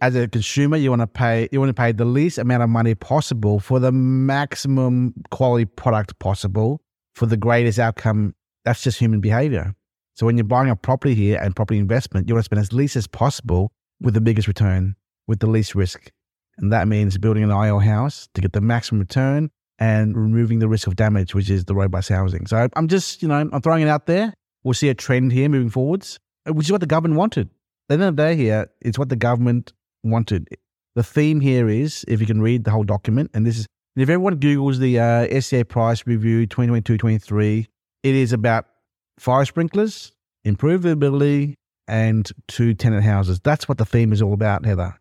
as 0.00 0.16
a 0.16 0.28
consumer, 0.28 0.76
you 0.78 0.90
want 0.90 1.02
to 1.02 1.06
pay 1.06 1.48
you 1.52 1.60
want 1.60 1.68
to 1.70 1.74
pay 1.74 1.92
the 1.92 2.04
least 2.04 2.38
amount 2.38 2.62
of 2.62 2.70
money 2.70 2.94
possible 2.94 3.60
for 3.60 3.78
the 3.78 3.92
maximum 3.92 5.14
quality 5.30 5.66
product 5.66 6.18
possible 6.18 6.80
for 7.16 7.26
the 7.26 7.36
greatest 7.36 7.78
outcome. 7.78 8.34
That's 8.64 8.82
just 8.82 8.98
human 8.98 9.20
behavior. 9.20 9.74
So 10.14 10.26
when 10.26 10.36
you're 10.36 10.44
buying 10.44 10.70
a 10.70 10.76
property 10.76 11.14
here 11.14 11.40
and 11.42 11.56
property 11.56 11.80
investment, 11.80 12.28
you 12.28 12.34
want 12.34 12.44
to 12.44 12.46
spend 12.46 12.60
as 12.60 12.72
least 12.72 12.94
as 12.94 13.06
possible 13.06 13.72
with 14.00 14.14
the 14.14 14.20
biggest 14.20 14.46
return, 14.46 14.94
with 15.26 15.40
the 15.40 15.46
least 15.46 15.74
risk. 15.74 16.10
And 16.58 16.72
that 16.72 16.86
means 16.88 17.18
building 17.18 17.42
an 17.42 17.50
IL 17.50 17.80
house 17.80 18.28
to 18.34 18.40
get 18.40 18.52
the 18.52 18.60
maximum 18.60 19.00
return 19.00 19.50
and 19.78 20.16
removing 20.16 20.58
the 20.58 20.68
risk 20.68 20.86
of 20.86 20.96
damage, 20.96 21.34
which 21.34 21.50
is 21.50 21.64
the 21.64 21.74
robust 21.74 22.08
housing. 22.08 22.46
So 22.46 22.68
I'm 22.76 22.88
just, 22.88 23.22
you 23.22 23.28
know, 23.28 23.48
I'm 23.52 23.60
throwing 23.60 23.82
it 23.82 23.88
out 23.88 24.06
there. 24.06 24.32
We'll 24.64 24.74
see 24.74 24.88
a 24.88 24.94
trend 24.94 25.32
here 25.32 25.48
moving 25.48 25.70
forwards, 25.70 26.18
which 26.46 26.66
is 26.66 26.72
what 26.72 26.80
the 26.80 26.86
government 26.86 27.18
wanted. 27.18 27.48
At 27.48 27.52
the 27.88 27.94
end 27.94 28.02
of 28.02 28.16
the 28.16 28.22
day 28.22 28.36
here, 28.36 28.70
it's 28.80 28.98
what 28.98 29.10
the 29.10 29.16
government 29.16 29.72
wanted. 30.02 30.48
The 30.94 31.02
theme 31.02 31.40
here 31.40 31.68
is, 31.68 32.04
if 32.08 32.20
you 32.20 32.26
can 32.26 32.40
read 32.40 32.64
the 32.64 32.70
whole 32.70 32.84
document, 32.84 33.30
and 33.34 33.46
this 33.46 33.58
is, 33.58 33.66
if 34.02 34.08
everyone 34.10 34.38
Googles 34.38 34.78
the 34.78 34.98
uh, 34.98 35.26
SDA 35.26 35.68
price 35.68 36.06
review 36.06 36.46
2022-23, 36.46 37.66
it 38.02 38.14
is 38.14 38.32
about 38.32 38.66
fire 39.18 39.44
sprinklers, 39.44 40.12
improvability, 40.46 41.54
and 41.88 42.30
two 42.48 42.74
tenant 42.74 43.04
houses. 43.04 43.40
That's 43.40 43.68
what 43.68 43.78
the 43.78 43.86
theme 43.86 44.12
is 44.12 44.20
all 44.20 44.34
about, 44.34 44.66
Heather. 44.66 44.94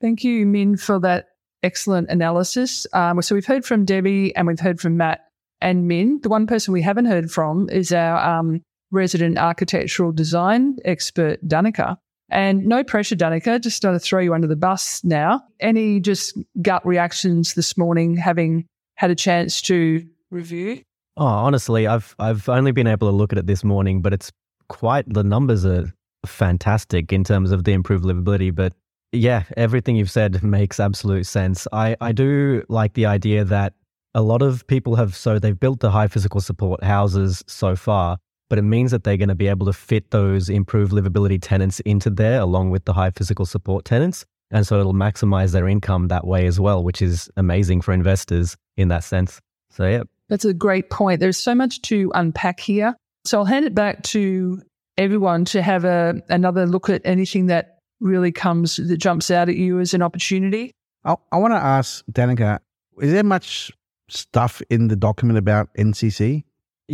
Thank 0.00 0.24
you, 0.24 0.44
Minh, 0.44 0.80
for 0.80 0.98
that 1.00 1.28
excellent 1.62 2.10
analysis. 2.10 2.86
Um, 2.92 3.22
so 3.22 3.34
we've 3.34 3.46
heard 3.46 3.64
from 3.64 3.84
Debbie 3.84 4.34
and 4.34 4.46
we've 4.46 4.60
heard 4.60 4.80
from 4.80 4.96
Matt 4.96 5.20
and 5.60 5.88
Minh. 5.90 6.22
The 6.22 6.28
one 6.28 6.46
person 6.46 6.72
we 6.72 6.82
haven't 6.82 7.06
heard 7.06 7.30
from 7.30 7.68
is 7.70 7.92
our 7.92 8.18
um, 8.18 8.62
resident 8.90 9.38
architectural 9.38 10.12
design 10.12 10.76
expert, 10.84 11.46
Dhanika. 11.46 11.96
And 12.32 12.64
no 12.64 12.82
pressure, 12.82 13.14
Dhanika, 13.14 13.60
just 13.60 13.82
to 13.82 13.98
throw 13.98 14.20
you 14.20 14.32
under 14.32 14.46
the 14.46 14.56
bus 14.56 15.04
now. 15.04 15.42
Any 15.60 16.00
just 16.00 16.36
gut 16.62 16.84
reactions 16.84 17.54
this 17.54 17.76
morning, 17.76 18.16
having 18.16 18.64
had 18.94 19.10
a 19.10 19.14
chance 19.14 19.60
to 19.62 20.04
review? 20.30 20.82
Oh, 21.18 21.26
honestly, 21.26 21.86
I've 21.86 22.16
I've 22.18 22.48
only 22.48 22.72
been 22.72 22.86
able 22.86 23.08
to 23.08 23.14
look 23.14 23.32
at 23.32 23.38
it 23.38 23.46
this 23.46 23.62
morning, 23.62 24.00
but 24.00 24.14
it's 24.14 24.32
quite 24.68 25.04
the 25.12 25.22
numbers 25.22 25.66
are 25.66 25.92
fantastic 26.24 27.12
in 27.12 27.22
terms 27.22 27.52
of 27.52 27.64
the 27.64 27.72
improved 27.72 28.04
livability. 28.04 28.54
But 28.54 28.72
yeah, 29.12 29.44
everything 29.58 29.96
you've 29.96 30.10
said 30.10 30.42
makes 30.42 30.80
absolute 30.80 31.26
sense. 31.26 31.68
I, 31.70 31.96
I 32.00 32.12
do 32.12 32.64
like 32.70 32.94
the 32.94 33.04
idea 33.04 33.44
that 33.44 33.74
a 34.14 34.22
lot 34.22 34.40
of 34.40 34.66
people 34.66 34.96
have 34.96 35.14
so 35.14 35.38
they've 35.38 35.58
built 35.58 35.80
the 35.80 35.90
high 35.90 36.08
physical 36.08 36.40
support 36.40 36.82
houses 36.82 37.44
so 37.46 37.76
far, 37.76 38.18
but 38.52 38.58
it 38.58 38.62
means 38.64 38.90
that 38.90 39.02
they're 39.02 39.16
going 39.16 39.30
to 39.30 39.34
be 39.34 39.48
able 39.48 39.64
to 39.64 39.72
fit 39.72 40.10
those 40.10 40.50
improved 40.50 40.92
livability 40.92 41.38
tenants 41.40 41.80
into 41.80 42.10
there 42.10 42.38
along 42.38 42.68
with 42.68 42.84
the 42.84 42.92
high 42.92 43.08
physical 43.08 43.46
support 43.46 43.86
tenants. 43.86 44.26
And 44.50 44.66
so 44.66 44.78
it'll 44.78 44.92
maximize 44.92 45.52
their 45.52 45.66
income 45.66 46.08
that 46.08 46.26
way 46.26 46.44
as 46.46 46.60
well, 46.60 46.84
which 46.84 47.00
is 47.00 47.30
amazing 47.38 47.80
for 47.80 47.94
investors 47.94 48.58
in 48.76 48.88
that 48.88 49.04
sense. 49.04 49.40
So, 49.70 49.88
yeah. 49.88 50.02
That's 50.28 50.44
a 50.44 50.52
great 50.52 50.90
point. 50.90 51.18
There's 51.18 51.38
so 51.38 51.54
much 51.54 51.80
to 51.80 52.12
unpack 52.14 52.60
here. 52.60 52.94
So 53.24 53.38
I'll 53.38 53.46
hand 53.46 53.64
it 53.64 53.74
back 53.74 54.02
to 54.02 54.60
everyone 54.98 55.46
to 55.46 55.62
have 55.62 55.86
a, 55.86 56.20
another 56.28 56.66
look 56.66 56.90
at 56.90 57.00
anything 57.06 57.46
that 57.46 57.78
really 58.00 58.32
comes, 58.32 58.76
that 58.76 58.98
jumps 58.98 59.30
out 59.30 59.48
at 59.48 59.56
you 59.56 59.80
as 59.80 59.94
an 59.94 60.02
opportunity. 60.02 60.72
I, 61.06 61.16
I 61.32 61.38
want 61.38 61.54
to 61.54 61.58
ask 61.58 62.04
Dhanika, 62.12 62.58
is 63.00 63.12
there 63.12 63.24
much 63.24 63.72
stuff 64.10 64.60
in 64.68 64.88
the 64.88 64.96
document 64.96 65.38
about 65.38 65.72
NCC? 65.72 66.44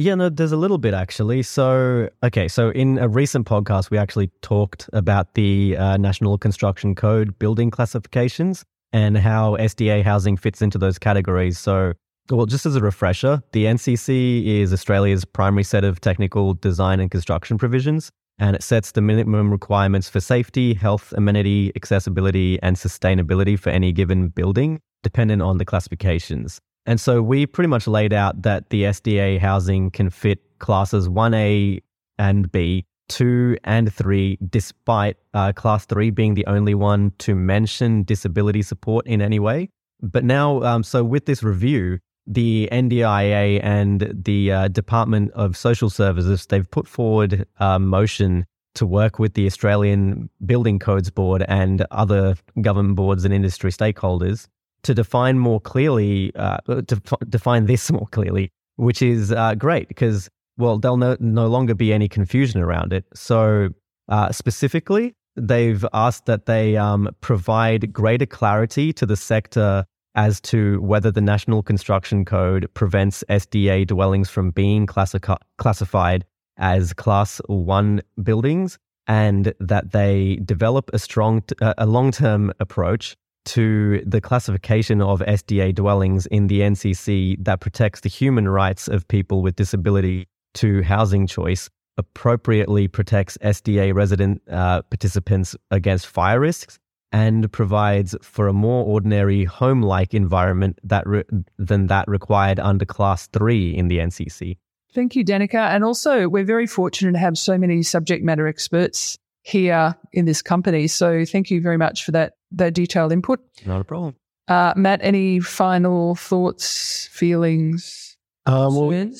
Yeah, 0.00 0.14
no, 0.14 0.28
there's 0.28 0.52
a 0.52 0.56
little 0.56 0.78
bit 0.78 0.94
actually. 0.94 1.42
So, 1.42 2.08
okay, 2.22 2.46
so 2.46 2.70
in 2.70 2.98
a 2.98 3.08
recent 3.08 3.48
podcast, 3.48 3.90
we 3.90 3.98
actually 3.98 4.28
talked 4.42 4.88
about 4.92 5.34
the 5.34 5.76
uh, 5.76 5.96
National 5.96 6.38
Construction 6.38 6.94
Code 6.94 7.36
building 7.40 7.72
classifications 7.72 8.64
and 8.92 9.18
how 9.18 9.56
SDA 9.56 10.04
housing 10.04 10.36
fits 10.36 10.62
into 10.62 10.78
those 10.78 11.00
categories. 11.00 11.58
So, 11.58 11.94
well, 12.30 12.46
just 12.46 12.64
as 12.64 12.76
a 12.76 12.80
refresher, 12.80 13.42
the 13.50 13.64
NCC 13.64 14.46
is 14.46 14.72
Australia's 14.72 15.24
primary 15.24 15.64
set 15.64 15.82
of 15.82 16.00
technical 16.00 16.54
design 16.54 17.00
and 17.00 17.10
construction 17.10 17.58
provisions, 17.58 18.08
and 18.38 18.54
it 18.54 18.62
sets 18.62 18.92
the 18.92 19.00
minimum 19.00 19.50
requirements 19.50 20.08
for 20.08 20.20
safety, 20.20 20.74
health, 20.74 21.12
amenity, 21.16 21.72
accessibility, 21.74 22.62
and 22.62 22.76
sustainability 22.76 23.58
for 23.58 23.70
any 23.70 23.90
given 23.90 24.28
building, 24.28 24.78
dependent 25.02 25.42
on 25.42 25.58
the 25.58 25.64
classifications. 25.64 26.60
And 26.88 26.98
so 26.98 27.20
we 27.20 27.44
pretty 27.44 27.68
much 27.68 27.86
laid 27.86 28.14
out 28.14 28.40
that 28.40 28.70
the 28.70 28.84
SDA 28.84 29.38
housing 29.40 29.90
can 29.90 30.08
fit 30.08 30.40
classes 30.58 31.06
1A 31.06 31.82
and 32.18 32.50
B, 32.50 32.86
2 33.10 33.58
and 33.64 33.92
3, 33.92 34.38
despite 34.48 35.18
uh, 35.34 35.52
class 35.52 35.84
3 35.84 36.08
being 36.08 36.32
the 36.32 36.46
only 36.46 36.74
one 36.74 37.12
to 37.18 37.34
mention 37.34 38.04
disability 38.04 38.62
support 38.62 39.06
in 39.06 39.20
any 39.20 39.38
way. 39.38 39.68
But 40.00 40.24
now, 40.24 40.62
um, 40.62 40.82
so 40.82 41.04
with 41.04 41.26
this 41.26 41.42
review, 41.42 41.98
the 42.26 42.70
NDIA 42.72 43.62
and 43.62 44.10
the 44.24 44.50
uh, 44.50 44.68
Department 44.68 45.30
of 45.32 45.58
Social 45.58 45.90
Services, 45.90 46.46
they've 46.46 46.70
put 46.70 46.88
forward 46.88 47.46
a 47.58 47.78
motion 47.78 48.46
to 48.76 48.86
work 48.86 49.18
with 49.18 49.34
the 49.34 49.44
Australian 49.44 50.30
Building 50.46 50.78
Codes 50.78 51.10
Board 51.10 51.44
and 51.48 51.84
other 51.90 52.36
government 52.62 52.96
boards 52.96 53.26
and 53.26 53.34
industry 53.34 53.70
stakeholders 53.70 54.48
to 54.82 54.94
define 54.94 55.38
more 55.38 55.60
clearly, 55.60 56.32
uh, 56.34 56.58
to 56.66 57.00
f- 57.04 57.28
define 57.28 57.66
this 57.66 57.90
more 57.90 58.06
clearly, 58.10 58.50
which 58.76 59.02
is 59.02 59.32
uh, 59.32 59.54
great 59.54 59.88
because, 59.88 60.28
well, 60.56 60.78
there'll 60.78 60.96
no, 60.96 61.16
no 61.20 61.46
longer 61.46 61.74
be 61.74 61.92
any 61.92 62.08
confusion 62.08 62.60
around 62.60 62.92
it. 62.92 63.04
So, 63.14 63.70
uh, 64.08 64.32
specifically, 64.32 65.14
they've 65.36 65.84
asked 65.92 66.26
that 66.26 66.46
they 66.46 66.76
um, 66.76 67.08
provide 67.20 67.92
greater 67.92 68.26
clarity 68.26 68.92
to 68.94 69.06
the 69.06 69.16
sector 69.16 69.84
as 70.14 70.40
to 70.40 70.80
whether 70.80 71.12
the 71.12 71.20
National 71.20 71.62
Construction 71.62 72.24
Code 72.24 72.68
prevents 72.74 73.22
SDA 73.28 73.86
dwellings 73.86 74.28
from 74.28 74.50
being 74.50 74.86
classified 74.86 76.24
as 76.56 76.92
Class 76.92 77.40
1 77.46 78.02
buildings 78.22 78.78
and 79.06 79.54
that 79.60 79.92
they 79.92 80.40
develop 80.44 80.90
a 80.92 80.98
strong, 80.98 81.42
a 81.60 81.86
long 81.86 82.10
term 82.10 82.52
approach 82.58 83.16
to 83.46 84.02
the 84.06 84.20
classification 84.20 85.00
of 85.00 85.20
SDA 85.20 85.74
dwellings 85.74 86.26
in 86.26 86.48
the 86.48 86.60
NCC 86.60 87.42
that 87.44 87.60
protects 87.60 88.00
the 88.00 88.08
human 88.08 88.48
rights 88.48 88.88
of 88.88 89.06
people 89.08 89.42
with 89.42 89.56
disability 89.56 90.28
to 90.54 90.82
housing 90.82 91.26
choice, 91.26 91.70
appropriately 91.96 92.88
protects 92.88 93.38
SDA 93.38 93.94
resident 93.94 94.42
uh, 94.50 94.82
participants 94.82 95.56
against 95.70 96.06
fire 96.06 96.40
risks, 96.40 96.78
and 97.12 97.50
provides 97.52 98.14
for 98.22 98.48
a 98.48 98.52
more 98.52 98.84
ordinary 98.84 99.44
home 99.44 99.82
like 99.82 100.14
environment 100.14 100.78
that 100.84 101.06
re- 101.06 101.24
than 101.58 101.86
that 101.86 102.06
required 102.06 102.60
under 102.60 102.84
Class 102.84 103.26
3 103.28 103.74
in 103.74 103.88
the 103.88 103.98
NCC. 103.98 104.58
Thank 104.92 105.16
you, 105.16 105.24
Dhanika. 105.24 105.74
And 105.74 105.84
also, 105.84 106.28
we're 106.28 106.44
very 106.44 106.66
fortunate 106.66 107.12
to 107.12 107.18
have 107.18 107.36
so 107.38 107.58
many 107.58 107.82
subject 107.82 108.24
matter 108.24 108.46
experts 108.46 109.18
here 109.48 109.96
in 110.12 110.24
this 110.24 110.42
company. 110.42 110.86
So, 110.86 111.24
thank 111.24 111.50
you 111.50 111.60
very 111.60 111.76
much 111.76 112.04
for 112.04 112.12
that, 112.12 112.34
that 112.52 112.74
detailed 112.74 113.12
input. 113.12 113.40
Not 113.66 113.80
a 113.80 113.84
problem. 113.84 114.16
Uh, 114.48 114.72
Matt, 114.76 115.00
any 115.02 115.40
final 115.40 116.14
thoughts, 116.14 117.08
feelings, 117.12 118.16
Um, 118.46 118.74
well. 118.74 119.10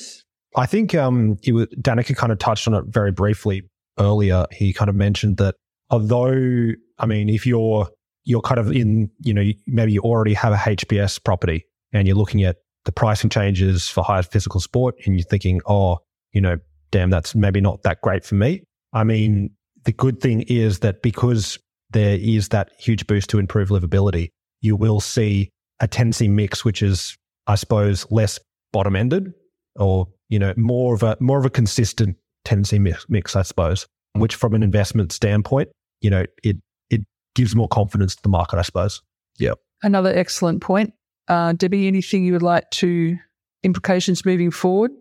I 0.55 0.65
think 0.65 0.95
um, 0.95 1.37
it 1.43 1.51
was, 1.53 1.67
Dhanika 1.79 2.15
kind 2.15 2.31
of 2.31 2.39
touched 2.39 2.67
on 2.67 2.73
it 2.73 2.85
very 2.87 3.11
briefly 3.11 3.63
earlier. 3.99 4.45
He 4.51 4.73
kind 4.73 4.89
of 4.89 4.95
mentioned 4.95 5.37
that 5.37 5.55
although, 5.89 6.71
I 6.97 7.05
mean, 7.05 7.29
if 7.29 7.45
you're 7.45 7.87
you're 8.25 8.41
kind 8.41 8.59
of 8.59 8.71
in, 8.71 9.09
you 9.19 9.33
know, 9.33 9.43
maybe 9.65 9.93
you 9.93 10.01
already 10.01 10.33
have 10.33 10.53
a 10.53 10.57
HPS 10.57 11.23
property 11.23 11.65
and 11.93 12.07
you're 12.07 12.17
looking 12.17 12.43
at 12.43 12.57
the 12.85 12.91
pricing 12.91 13.29
changes 13.29 13.87
for 13.87 14.03
higher 14.03 14.21
physical 14.21 14.59
sport 14.59 14.95
and 15.05 15.15
you're 15.15 15.25
thinking, 15.25 15.61
oh, 15.67 15.99
you 16.31 16.41
know, 16.41 16.57
damn, 16.91 17.09
that's 17.09 17.33
maybe 17.33 17.61
not 17.61 17.83
that 17.83 18.01
great 18.01 18.23
for 18.23 18.35
me. 18.35 18.63
I 18.93 19.03
mean, 19.03 19.51
the 19.85 19.91
good 19.91 20.21
thing 20.21 20.41
is 20.41 20.79
that 20.79 21.01
because 21.01 21.57
there 21.91 22.17
is 22.19 22.49
that 22.49 22.71
huge 22.77 23.07
boost 23.07 23.29
to 23.31 23.39
improve 23.39 23.69
livability, 23.69 24.29
you 24.61 24.75
will 24.75 24.99
see 24.99 25.49
a 25.79 25.87
tenancy 25.87 26.27
mix, 26.27 26.63
which 26.63 26.81
is, 26.81 27.17
I 27.47 27.55
suppose, 27.55 28.05
less 28.11 28.39
bottom 28.71 28.95
ended 28.95 29.33
or, 29.75 30.07
you 30.29 30.39
know, 30.39 30.53
more 30.57 30.93
of 30.93 31.03
a, 31.03 31.17
more 31.19 31.39
of 31.39 31.45
a 31.45 31.49
consistent 31.49 32.17
tenancy 32.45 32.79
mix, 32.79 33.05
mix, 33.09 33.35
I 33.35 33.41
suppose, 33.41 33.87
which 34.13 34.35
from 34.35 34.53
an 34.53 34.63
investment 34.63 35.11
standpoint, 35.11 35.69
you 36.01 36.09
know, 36.09 36.25
it, 36.43 36.57
it 36.89 37.01
gives 37.35 37.55
more 37.55 37.67
confidence 37.67 38.15
to 38.15 38.23
the 38.23 38.29
market, 38.29 38.57
I 38.57 38.63
suppose. 38.63 39.01
Yeah. 39.37 39.53
Another 39.81 40.13
excellent 40.15 40.61
point. 40.61 40.93
Uh, 41.27 41.53
Debbie, 41.53 41.87
anything 41.87 42.25
you 42.25 42.33
would 42.33 42.43
like 42.43 42.69
to, 42.71 43.17
implications 43.63 44.25
moving 44.25 44.51
forward? 44.51 44.91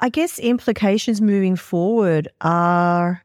I 0.00 0.08
guess 0.08 0.38
implications 0.38 1.20
moving 1.20 1.56
forward 1.56 2.28
are 2.40 3.22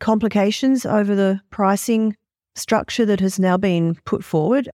complications 0.00 0.84
over 0.84 1.14
the 1.14 1.40
pricing 1.50 2.16
structure 2.56 3.06
that 3.06 3.20
has 3.20 3.38
now 3.38 3.56
been 3.56 3.94
put 4.04 4.24
forward. 4.24 4.68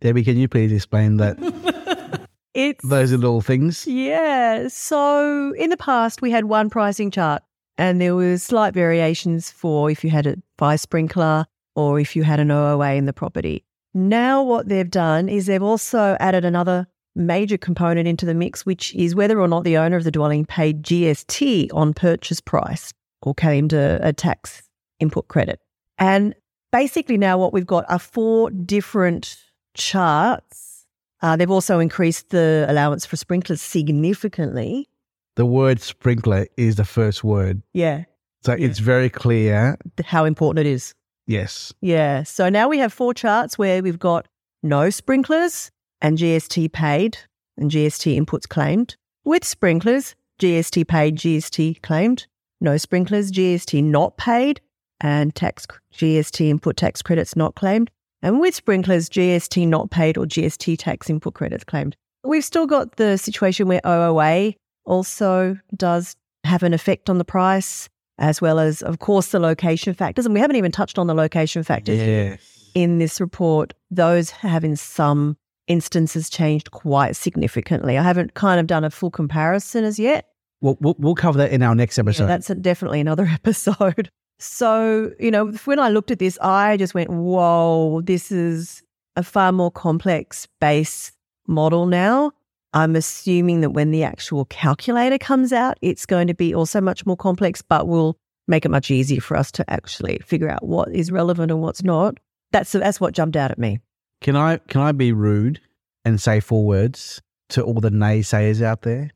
Debbie, 0.00 0.24
can 0.24 0.38
you 0.38 0.48
please 0.48 0.72
explain 0.72 1.18
that 1.18 1.36
It's 2.54 2.84
those 2.88 3.12
are 3.12 3.16
little 3.16 3.42
things? 3.42 3.86
Yeah. 3.86 4.66
So 4.68 5.54
in 5.54 5.70
the 5.70 5.76
past, 5.76 6.20
we 6.20 6.30
had 6.30 6.46
one 6.46 6.68
pricing 6.68 7.10
chart 7.10 7.42
and 7.78 8.00
there 8.00 8.16
were 8.16 8.38
slight 8.38 8.74
variations 8.74 9.50
for 9.50 9.90
if 9.90 10.02
you 10.02 10.10
had 10.10 10.26
a 10.26 10.36
fire 10.58 10.78
sprinkler 10.78 11.46
or 11.76 12.00
if 12.00 12.16
you 12.16 12.24
had 12.24 12.40
an 12.40 12.50
OOA 12.50 12.94
in 12.94 13.06
the 13.06 13.12
property. 13.12 13.64
Now, 13.94 14.42
what 14.42 14.68
they've 14.68 14.90
done 14.90 15.28
is 15.28 15.46
they've 15.46 15.62
also 15.62 16.16
added 16.18 16.44
another 16.44 16.86
major 17.14 17.56
component 17.56 18.08
into 18.08 18.26
the 18.26 18.34
mix, 18.34 18.66
which 18.66 18.94
is 18.94 19.14
whether 19.14 19.40
or 19.40 19.48
not 19.48 19.64
the 19.64 19.76
owner 19.76 19.96
of 19.96 20.04
the 20.04 20.10
dwelling 20.10 20.44
paid 20.44 20.82
GST 20.82 21.68
on 21.72 21.94
purchase 21.94 22.40
price 22.40 22.92
or 23.22 23.34
claimed 23.34 23.72
a, 23.72 23.98
a 24.02 24.12
tax 24.12 24.62
input 24.98 25.28
credit. 25.28 25.60
And 25.98 26.34
basically, 26.72 27.16
now 27.18 27.38
what 27.38 27.52
we've 27.52 27.66
got 27.66 27.84
are 27.90 27.98
four 27.98 28.50
different 28.50 29.36
charts. 29.74 30.86
Uh, 31.22 31.36
they've 31.36 31.50
also 31.50 31.78
increased 31.78 32.30
the 32.30 32.64
allowance 32.68 33.04
for 33.04 33.16
sprinklers 33.16 33.60
significantly. 33.60 34.88
The 35.36 35.46
word 35.46 35.80
sprinkler 35.80 36.46
is 36.56 36.76
the 36.76 36.84
first 36.84 37.22
word. 37.22 37.62
Yeah, 37.72 38.04
So 38.42 38.52
it's 38.52 38.78
very 38.78 39.10
clear. 39.10 39.76
how 40.04 40.24
important 40.24 40.66
it 40.66 40.70
is. 40.70 40.94
Yes. 41.26 41.72
Yeah. 41.80 42.24
So 42.24 42.48
now 42.48 42.68
we 42.68 42.78
have 42.78 42.92
four 42.92 43.14
charts 43.14 43.56
where 43.56 43.82
we've 43.82 43.98
got 43.98 44.26
no 44.62 44.90
sprinklers 44.90 45.70
and 46.00 46.18
GST 46.18 46.72
paid 46.72 47.18
and 47.56 47.70
GST 47.70 48.18
inputs 48.18 48.48
claimed. 48.48 48.96
With 49.24 49.44
sprinklers, 49.44 50.14
GST 50.40 50.88
paid, 50.88 51.16
GST 51.16 51.82
claimed. 51.82 52.26
No 52.60 52.76
sprinklers, 52.76 53.30
GST 53.32 53.82
not 53.84 54.16
paid 54.16 54.60
and 55.00 55.34
tax 55.34 55.66
GST 55.94 56.48
input 56.48 56.76
tax 56.76 57.00
credits 57.02 57.34
not 57.36 57.54
claimed. 57.54 57.90
And 58.22 58.38
with 58.38 58.54
sprinklers, 58.54 59.08
GST 59.08 59.66
not 59.66 59.90
paid 59.90 60.18
or 60.18 60.26
GST 60.26 60.76
tax 60.78 61.08
input 61.08 61.34
credits 61.34 61.64
claimed. 61.64 61.96
We've 62.22 62.44
still 62.44 62.66
got 62.66 62.96
the 62.96 63.16
situation 63.16 63.66
where 63.66 63.80
OOA 63.86 64.52
also 64.84 65.56
does 65.74 66.16
have 66.44 66.62
an 66.62 66.74
effect 66.74 67.08
on 67.08 67.16
the 67.16 67.24
price, 67.24 67.88
as 68.18 68.42
well 68.42 68.58
as, 68.58 68.82
of 68.82 68.98
course, 68.98 69.28
the 69.28 69.38
location 69.40 69.94
factors. 69.94 70.26
And 70.26 70.34
we 70.34 70.40
haven't 70.40 70.56
even 70.56 70.70
touched 70.72 70.98
on 70.98 71.06
the 71.06 71.14
location 71.14 71.62
factors 71.62 71.98
Yes. 71.98 72.70
in 72.74 72.98
this 72.98 73.22
report. 73.22 73.72
Those 73.90 74.30
have, 74.30 74.64
in 74.64 74.76
some 74.76 75.38
instances, 75.66 76.28
changed 76.28 76.72
quite 76.72 77.16
significantly. 77.16 77.96
I 77.96 78.02
haven't 78.02 78.34
kind 78.34 78.60
of 78.60 78.66
done 78.66 78.84
a 78.84 78.90
full 78.90 79.10
comparison 79.10 79.84
as 79.84 79.98
yet. 79.98 80.26
We'll, 80.60 80.76
we'll, 80.80 80.96
we'll 80.98 81.14
cover 81.14 81.38
that 81.38 81.52
in 81.52 81.62
our 81.62 81.74
next 81.74 81.98
episode. 81.98 82.24
Yeah, 82.24 82.28
that's 82.28 82.50
a, 82.50 82.54
definitely 82.54 83.00
another 83.00 83.26
episode. 83.32 84.10
So, 84.38 85.12
you 85.18 85.30
know, 85.30 85.48
when 85.64 85.78
I 85.78 85.90
looked 85.90 86.10
at 86.10 86.18
this, 86.18 86.38
I 86.40 86.76
just 86.76 86.94
went, 86.94 87.10
whoa, 87.10 88.00
this 88.02 88.32
is 88.32 88.82
a 89.16 89.22
far 89.22 89.52
more 89.52 89.70
complex 89.70 90.46
base 90.60 91.12
model 91.46 91.86
now. 91.86 92.32
I'm 92.72 92.94
assuming 92.94 93.60
that 93.62 93.70
when 93.70 93.90
the 93.90 94.04
actual 94.04 94.44
calculator 94.46 95.18
comes 95.18 95.52
out, 95.52 95.76
it's 95.82 96.06
going 96.06 96.28
to 96.28 96.34
be 96.34 96.54
also 96.54 96.80
much 96.80 97.04
more 97.04 97.16
complex, 97.16 97.62
but 97.62 97.88
will 97.88 98.16
make 98.46 98.64
it 98.64 98.70
much 98.70 98.90
easier 98.90 99.20
for 99.20 99.36
us 99.36 99.50
to 99.52 99.70
actually 99.70 100.18
figure 100.24 100.48
out 100.48 100.64
what 100.64 100.94
is 100.94 101.10
relevant 101.10 101.50
and 101.50 101.60
what's 101.60 101.82
not. 101.82 102.18
That's 102.52 102.72
that's 102.72 103.00
what 103.00 103.14
jumped 103.14 103.36
out 103.36 103.50
at 103.50 103.58
me. 103.58 103.80
Can 104.20 104.36
I 104.36 104.58
can 104.58 104.80
I 104.80 104.92
be 104.92 105.12
rude 105.12 105.60
and 106.04 106.20
say 106.20 106.40
four 106.40 106.64
words 106.64 107.20
to 107.50 107.62
all 107.62 107.80
the 107.80 107.90
naysayers 107.90 108.62
out 108.62 108.82
there? 108.82 109.10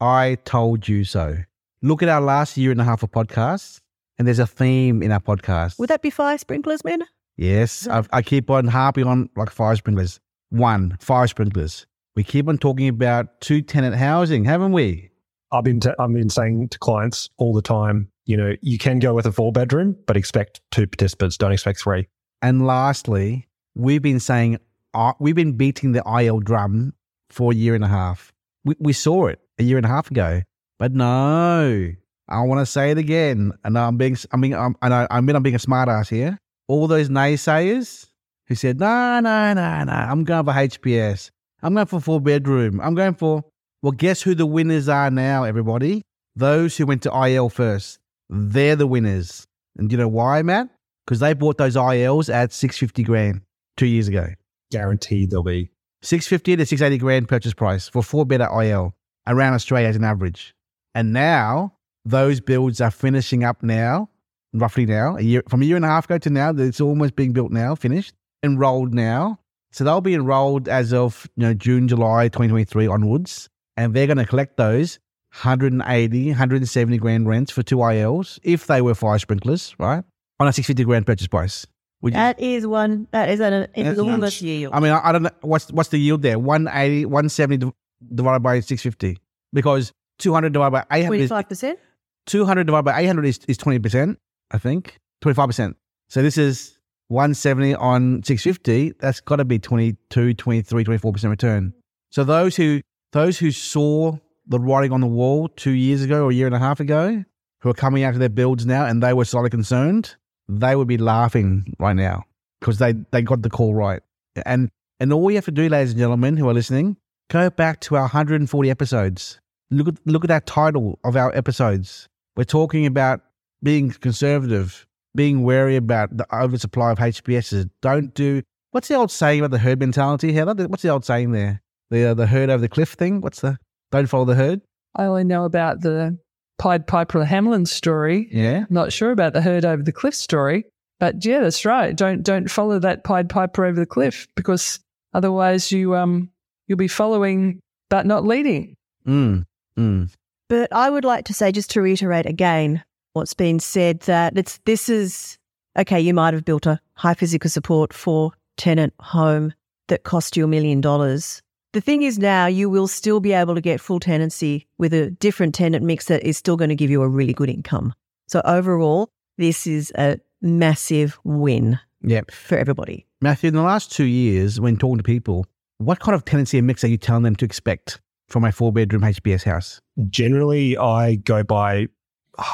I 0.00 0.38
told 0.44 0.88
you 0.88 1.04
so. 1.04 1.36
Look 1.82 2.02
at 2.02 2.08
our 2.08 2.20
last 2.20 2.56
year 2.56 2.70
and 2.70 2.80
a 2.80 2.84
half 2.84 3.02
of 3.02 3.10
podcasts, 3.10 3.80
and 4.18 4.26
there's 4.26 4.38
a 4.38 4.46
theme 4.46 5.02
in 5.02 5.12
our 5.12 5.20
podcast. 5.20 5.78
Would 5.78 5.90
that 5.90 6.02
be 6.02 6.10
fire 6.10 6.38
sprinklers, 6.38 6.84
man? 6.84 7.04
yes, 7.36 7.88
I, 7.88 8.04
I 8.12 8.22
keep 8.22 8.50
on 8.50 8.66
harping 8.66 9.06
on 9.06 9.30
like 9.36 9.50
fire 9.50 9.74
sprinklers. 9.76 10.20
One, 10.50 10.96
fire 11.00 11.26
sprinklers. 11.26 11.86
We 12.14 12.24
keep 12.24 12.48
on 12.48 12.58
talking 12.58 12.88
about 12.88 13.40
two 13.40 13.62
tenant 13.62 13.96
housing, 13.96 14.44
haven't 14.44 14.72
we? 14.72 15.10
I've 15.52 15.64
been 15.64 15.80
t- 15.80 15.90
I've 15.98 16.12
been 16.12 16.30
saying 16.30 16.68
to 16.68 16.78
clients 16.78 17.30
all 17.38 17.54
the 17.54 17.62
time, 17.62 18.10
you 18.26 18.36
know, 18.36 18.54
you 18.60 18.78
can 18.78 18.98
go 18.98 19.14
with 19.14 19.26
a 19.26 19.32
four 19.32 19.52
bedroom, 19.52 19.96
but 20.06 20.16
expect 20.16 20.60
two 20.70 20.86
participants. 20.86 21.36
Don't 21.36 21.52
expect 21.52 21.80
three. 21.80 22.08
And 22.42 22.66
lastly, 22.66 23.48
we've 23.74 24.02
been 24.02 24.20
saying 24.20 24.58
uh, 24.94 25.12
we've 25.18 25.34
been 25.34 25.56
beating 25.56 25.92
the 25.92 26.02
IL 26.06 26.40
drum 26.40 26.94
for 27.30 27.52
a 27.52 27.54
year 27.54 27.74
and 27.74 27.84
a 27.84 27.88
half. 27.88 28.32
We, 28.64 28.76
we 28.78 28.92
saw 28.92 29.26
it 29.26 29.40
a 29.60 29.62
year 29.62 29.76
and 29.76 29.86
a 29.86 29.88
half 29.88 30.10
ago, 30.10 30.42
but 30.78 30.92
no, 30.92 31.92
I 32.28 32.40
want 32.42 32.60
to 32.60 32.66
say 32.66 32.90
it 32.90 32.98
again. 32.98 33.52
And 33.62 33.78
I'm 33.78 33.96
being, 33.96 34.16
I 34.32 34.36
mean, 34.36 34.54
I'm, 34.54 34.74
and 34.82 34.94
I, 34.94 35.06
I 35.10 35.20
mean, 35.20 35.36
I'm 35.36 35.42
being 35.42 35.54
a 35.54 35.58
smartass 35.58 36.08
here. 36.08 36.38
All 36.66 36.86
those 36.88 37.08
naysayers 37.08 38.08
who 38.46 38.54
said, 38.54 38.80
no, 38.80 39.20
no, 39.20 39.52
no, 39.52 39.84
no, 39.84 39.92
I'm 39.92 40.24
going 40.24 40.44
for 40.44 40.52
HPS. 40.52 41.30
I'm 41.62 41.74
going 41.74 41.86
for 41.86 42.00
four 42.00 42.20
bedroom. 42.20 42.80
I'm 42.80 42.94
going 42.94 43.14
for, 43.14 43.44
well, 43.82 43.92
guess 43.92 44.22
who 44.22 44.34
the 44.34 44.46
winners 44.46 44.88
are 44.88 45.10
now, 45.10 45.44
everybody? 45.44 46.02
Those 46.34 46.76
who 46.76 46.86
went 46.86 47.02
to 47.02 47.26
IL 47.26 47.50
first. 47.50 47.98
They're 48.30 48.76
the 48.76 48.86
winners. 48.86 49.46
And 49.76 49.92
you 49.92 49.98
know 49.98 50.08
why, 50.08 50.40
Matt? 50.42 50.68
Because 51.04 51.20
they 51.20 51.34
bought 51.34 51.58
those 51.58 51.76
ILs 51.76 52.30
at 52.30 52.52
650 52.52 53.02
grand 53.02 53.42
two 53.76 53.86
years 53.86 54.08
ago. 54.08 54.28
Guaranteed 54.70 55.30
they'll 55.30 55.42
be 55.42 55.70
650 56.02 56.56
to 56.56 56.64
680 56.64 56.98
grand 56.98 57.28
purchase 57.28 57.52
price 57.52 57.88
for 57.88 58.02
four 58.02 58.24
better 58.24 58.48
IL 58.62 58.94
around 59.26 59.54
Australia 59.54 59.88
as 59.88 59.96
an 59.96 60.04
average. 60.04 60.54
And 60.94 61.12
now 61.12 61.74
those 62.04 62.40
builds 62.40 62.80
are 62.80 62.90
finishing 62.90 63.44
up 63.44 63.62
now, 63.62 64.08
roughly 64.52 64.86
now, 64.86 65.16
a 65.16 65.20
year 65.22 65.42
from 65.48 65.62
a 65.62 65.64
year 65.64 65.76
and 65.76 65.84
a 65.84 65.88
half 65.88 66.06
ago 66.06 66.18
to 66.18 66.30
now. 66.30 66.52
That 66.52 66.64
it's 66.64 66.80
almost 66.80 67.16
being 67.16 67.32
built 67.32 67.52
now, 67.52 67.74
finished, 67.74 68.14
enrolled 68.42 68.92
now. 68.94 69.38
So 69.72 69.84
they'll 69.84 70.00
be 70.00 70.14
enrolled 70.14 70.68
as 70.68 70.92
of 70.92 71.28
you 71.36 71.42
know 71.46 71.54
June, 71.54 71.86
July 71.88 72.24
2023 72.28 72.86
onwards, 72.88 73.48
and 73.76 73.94
they're 73.94 74.06
going 74.08 74.16
to 74.18 74.26
collect 74.26 74.56
those 74.56 74.98
180, 75.44 76.28
170 76.30 76.98
grand 76.98 77.28
rents 77.28 77.52
for 77.52 77.62
two 77.62 77.78
ILs 77.82 78.40
if 78.42 78.66
they 78.66 78.82
were 78.82 78.94
fire 78.94 79.18
sprinklers, 79.18 79.74
right? 79.78 80.02
on 80.40 80.48
a 80.48 80.52
650 80.54 80.84
grand 80.86 81.06
purchase 81.06 81.26
price. 81.28 81.66
Would 82.00 82.14
you- 82.14 82.18
That 82.18 82.40
is 82.40 82.66
one. 82.66 83.06
That 83.10 83.28
is 83.28 83.40
an 83.40 83.68
enormous 83.74 84.40
yield. 84.40 84.72
I 84.74 84.80
mean, 84.80 84.90
I, 84.90 85.08
I 85.08 85.12
don't 85.12 85.22
know 85.22 85.30
what's 85.42 85.70
what's 85.70 85.90
the 85.90 85.98
yield 85.98 86.22
there. 86.22 86.38
180, 86.38 87.04
170 87.04 87.56
div- 87.58 87.72
divided 88.14 88.40
by 88.40 88.60
650 88.60 89.18
because 89.52 89.92
200 90.18 90.52
divided 90.52 90.70
by 90.70 90.84
800 90.90 91.14
is, 91.16 91.28
Twenty-five 91.28 91.48
percent. 91.48 91.78
200 92.26 92.64
divided 92.64 92.84
by 92.84 93.00
800 93.00 93.24
is, 93.24 93.40
is 93.48 93.58
20%, 93.58 94.16
I 94.50 94.58
think. 94.58 94.98
25%. 95.22 95.74
So 96.08 96.22
this 96.22 96.38
is 96.38 96.78
170 97.08 97.74
on 97.74 98.22
650. 98.22 98.94
That's 99.00 99.20
got 99.20 99.36
to 99.36 99.44
be 99.44 99.58
22, 99.58 100.34
23, 100.34 100.84
24% 100.84 101.30
return. 101.30 101.74
So 102.10 102.24
those 102.24 102.56
who 102.56 102.80
those 103.12 103.38
who 103.38 103.50
saw 103.50 104.16
the 104.46 104.60
writing 104.60 104.92
on 104.92 105.00
the 105.00 105.06
wall 105.06 105.48
two 105.48 105.72
years 105.72 106.02
ago 106.02 106.24
or 106.24 106.30
a 106.30 106.34
year 106.34 106.46
and 106.46 106.54
a 106.54 106.58
half 106.58 106.80
ago, 106.80 107.24
who 107.60 107.68
are 107.68 107.74
coming 107.74 108.04
out 108.04 108.12
to 108.12 108.18
their 108.18 108.28
builds 108.28 108.66
now 108.66 108.86
and 108.86 109.02
they 109.02 109.12
were 109.12 109.24
slightly 109.24 109.50
concerned, 109.50 110.16
they 110.48 110.76
would 110.76 110.88
be 110.88 110.98
laughing 110.98 111.74
right 111.78 111.96
now 111.96 112.24
because 112.60 112.78
they, 112.78 112.94
they 113.10 113.22
got 113.22 113.42
the 113.42 113.50
call 113.50 113.74
right. 113.74 114.02
And 114.46 114.70
and 114.98 115.12
all 115.12 115.30
you 115.30 115.36
have 115.36 115.46
to 115.46 115.50
do, 115.50 115.68
ladies 115.68 115.90
and 115.90 115.98
gentlemen 115.98 116.36
who 116.36 116.48
are 116.48 116.54
listening, 116.54 116.96
go 117.30 117.48
back 117.48 117.80
to 117.80 117.94
our 117.94 118.02
140 118.02 118.70
episodes. 118.70 119.40
Look 119.70 119.88
at 119.88 119.94
look 120.04 120.24
at 120.24 120.28
that 120.28 120.46
title 120.46 120.98
of 121.04 121.16
our 121.16 121.34
episodes. 121.34 122.08
We're 122.36 122.44
talking 122.44 122.84
about 122.86 123.22
being 123.62 123.90
conservative, 123.90 124.86
being 125.14 125.44
wary 125.44 125.76
about 125.76 126.16
the 126.16 126.26
oversupply 126.34 126.90
of 126.90 126.98
HPSs. 126.98 127.70
Don't 127.80 128.12
do 128.14 128.42
what's 128.72 128.88
the 128.88 128.94
old 128.94 129.10
saying 129.10 129.40
about 129.40 129.52
the 129.52 129.58
herd 129.58 129.78
mentality, 129.78 130.32
Heather? 130.32 130.66
What's 130.68 130.82
the 130.82 130.88
old 130.90 131.04
saying 131.04 131.32
there? 131.32 131.62
The 131.90 132.06
uh, 132.10 132.14
the 132.14 132.26
herd 132.26 132.50
over 132.50 132.60
the 132.60 132.68
cliff 132.68 132.90
thing. 132.90 133.20
What's 133.20 133.40
the 133.40 133.58
don't 133.92 134.08
follow 134.08 134.24
the 134.24 134.34
herd? 134.34 134.60
I 134.96 135.04
only 135.04 135.24
know 135.24 135.44
about 135.44 135.82
the 135.82 136.18
Pied 136.58 136.86
Piper 136.86 137.22
of 137.22 137.28
Hamelin 137.28 137.66
story. 137.66 138.28
Yeah. 138.32 138.64
Not 138.70 138.92
sure 138.92 139.12
about 139.12 139.34
the 139.34 139.40
herd 139.40 139.64
over 139.64 139.82
the 139.82 139.92
cliff 139.92 140.14
story, 140.14 140.64
but 140.98 141.24
yeah, 141.24 141.40
that's 141.40 141.64
right. 141.64 141.94
Don't 141.96 142.24
don't 142.24 142.50
follow 142.50 142.80
that 142.80 143.04
Pied 143.04 143.28
Piper 143.28 143.66
over 143.66 143.78
the 143.78 143.86
cliff 143.86 144.26
because 144.34 144.80
otherwise 145.14 145.70
you 145.70 145.94
um 145.94 146.30
you'll 146.70 146.76
be 146.76 146.88
following 146.88 147.60
but 147.90 148.06
not 148.06 148.24
leading. 148.24 148.76
Mm. 149.06 149.44
Mm. 149.76 150.14
But 150.48 150.72
I 150.72 150.88
would 150.88 151.04
like 151.04 151.24
to 151.24 151.34
say, 151.34 151.50
just 151.50 151.68
to 151.72 151.82
reiterate 151.82 152.26
again, 152.26 152.82
what's 153.12 153.34
been 153.34 153.58
said 153.58 154.00
that 154.02 154.38
it's 154.38 154.60
this 154.64 154.88
is 154.88 155.36
okay. 155.76 156.00
You 156.00 156.14
might 156.14 156.32
have 156.32 156.44
built 156.44 156.66
a 156.66 156.80
high 156.94 157.14
physical 157.14 157.50
support 157.50 157.92
for 157.92 158.30
tenant 158.56 158.94
home 159.00 159.52
that 159.88 160.04
cost 160.04 160.36
you 160.36 160.44
a 160.44 160.48
million 160.48 160.80
dollars. 160.80 161.42
The 161.72 161.80
thing 161.80 162.02
is 162.02 162.18
now 162.20 162.46
you 162.46 162.70
will 162.70 162.86
still 162.86 163.18
be 163.18 163.32
able 163.32 163.56
to 163.56 163.60
get 163.60 163.80
full 163.80 163.98
tenancy 163.98 164.66
with 164.78 164.94
a 164.94 165.10
different 165.10 165.54
tenant 165.54 165.84
mix 165.84 166.04
that 166.06 166.22
is 166.22 166.36
still 166.36 166.56
going 166.56 166.70
to 166.70 166.76
give 166.76 166.90
you 166.90 167.02
a 167.02 167.08
really 167.08 167.32
good 167.32 167.50
income. 167.50 167.94
So 168.28 168.42
overall, 168.44 169.10
this 169.38 169.66
is 169.66 169.92
a 169.96 170.18
massive 170.40 171.18
win 171.24 171.80
Yep. 172.02 172.30
for 172.30 172.56
everybody. 172.58 173.06
Matthew, 173.20 173.48
in 173.48 173.54
the 173.54 173.62
last 173.62 173.92
two 173.92 174.04
years, 174.04 174.60
when 174.60 174.76
talking 174.76 174.98
to 174.98 175.02
people, 175.02 175.46
what 175.80 175.98
kind 175.98 176.14
of 176.14 176.26
tenancy 176.26 176.58
and 176.58 176.66
mix 176.66 176.84
are 176.84 176.88
you 176.88 176.98
telling 176.98 177.22
them 177.22 177.34
to 177.36 177.44
expect 177.44 178.00
from 178.28 178.44
a 178.44 178.52
four 178.52 178.70
bedroom 178.70 179.00
HPS 179.02 179.42
house? 179.44 179.80
Generally, 180.10 180.76
I 180.76 181.14
go 181.16 181.42
by, 181.42 181.86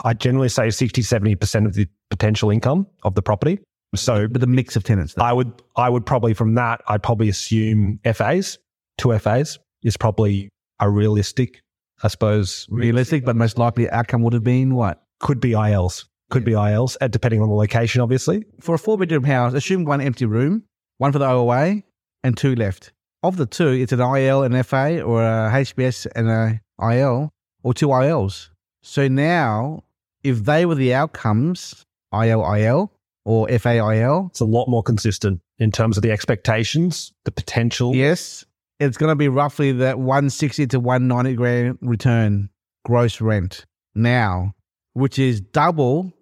I 0.05 0.15
generally 0.15 0.49
say 0.49 0.71
60, 0.71 1.03
70% 1.03 1.67
of 1.67 1.75
the 1.75 1.89
potential 2.09 2.51
income 2.51 2.87
of 3.03 3.17
the 3.17 3.23
property. 3.23 3.59
So 3.97 4.29
But 4.29 4.41
the 4.41 4.47
mix 4.47 4.77
of 4.77 4.85
tenants. 4.85 5.15
though. 5.15 5.25
I 5.25 5.33
would, 5.33 5.53
I 5.75 5.91
would 5.91 6.07
probably 6.07 6.35
from 6.35 6.55
that, 6.55 6.83
I'd 6.87 7.03
probably 7.03 7.29
assume 7.29 7.99
FAs, 8.15 8.59
two 8.97 9.17
FAs 9.19 9.59
is 9.83 9.97
probably 9.97 10.49
a 10.79 10.89
realistic, 10.89 11.61
I 12.05 12.09
suppose. 12.09 12.67
realistic, 12.71 13.25
but 13.25 13.35
most 13.35 13.59
likely 13.59 13.91
outcome 13.91 14.23
would 14.23 14.35
have 14.35 14.45
been 14.45 14.75
what? 14.77 15.03
Could 15.19 15.41
be 15.41 15.53
ILs, 15.53 16.07
could 16.31 16.45
be 16.45 16.53
ILs, 16.53 16.97
depending 17.11 17.41
on 17.43 17.49
the 17.49 17.55
location, 17.55 18.01
obviously. 18.03 18.45
For 18.61 18.75
a 18.77 18.79
four 18.79 18.99
bedroom 18.99 19.25
house, 19.25 19.53
assume 19.55 19.85
one 19.85 20.01
empty 20.01 20.27
room, 20.27 20.63
one 20.99 21.11
for 21.11 21.19
the 21.19 21.29
OOA, 21.29 21.83
and 22.23 22.37
two 22.37 22.55
left. 22.55 22.93
Of 23.27 23.37
the 23.39 23.47
two, 23.47 23.69
it's 23.71 23.93
an 23.93 24.01
IL 24.01 24.45
and 24.45 24.55
FA, 24.65 25.03
or 25.03 25.21
uh, 25.23 25.49
a 25.49 25.53
HPS 25.53 26.07
and 26.15 26.29
uh, 26.29 26.53
a 26.81 26.93
IL, 26.99 27.33
or 27.65 27.75
two 27.75 27.89
ILs. 27.89 28.51
So 28.83 29.09
now, 29.09 29.83
if 30.23 30.45
they 30.45 30.65
were 30.65 30.77
the 30.77 30.95
outcomes, 30.95 31.85
IL, 32.13 32.43
IL, 32.55 32.93
or 33.25 33.49
FA, 33.59 33.79
IL, 33.79 34.29
It's 34.31 34.39
a 34.41 34.45
lot 34.45 34.69
more 34.69 34.85
consistent 34.85 35.41
in 35.59 35.73
terms 35.73 35.97
of 35.97 36.05
the 36.05 36.13
expectations, 36.13 37.13
the 37.25 37.33
potential. 37.33 37.97
yes, 37.97 38.45
it's 38.79 38.97
going 38.97 39.11
to 39.11 39.17
be 39.17 39.29
roughly 39.29 39.73
that 39.73 39.99
160 39.99 40.69
to 40.69 40.79
190 40.79 41.35
grand 41.35 41.79
return 41.81 42.49
gross 42.85 43.21
rent 43.21 43.65
now, 43.97 44.55
which 44.93 45.19
is 45.19 45.41
double 45.41 46.13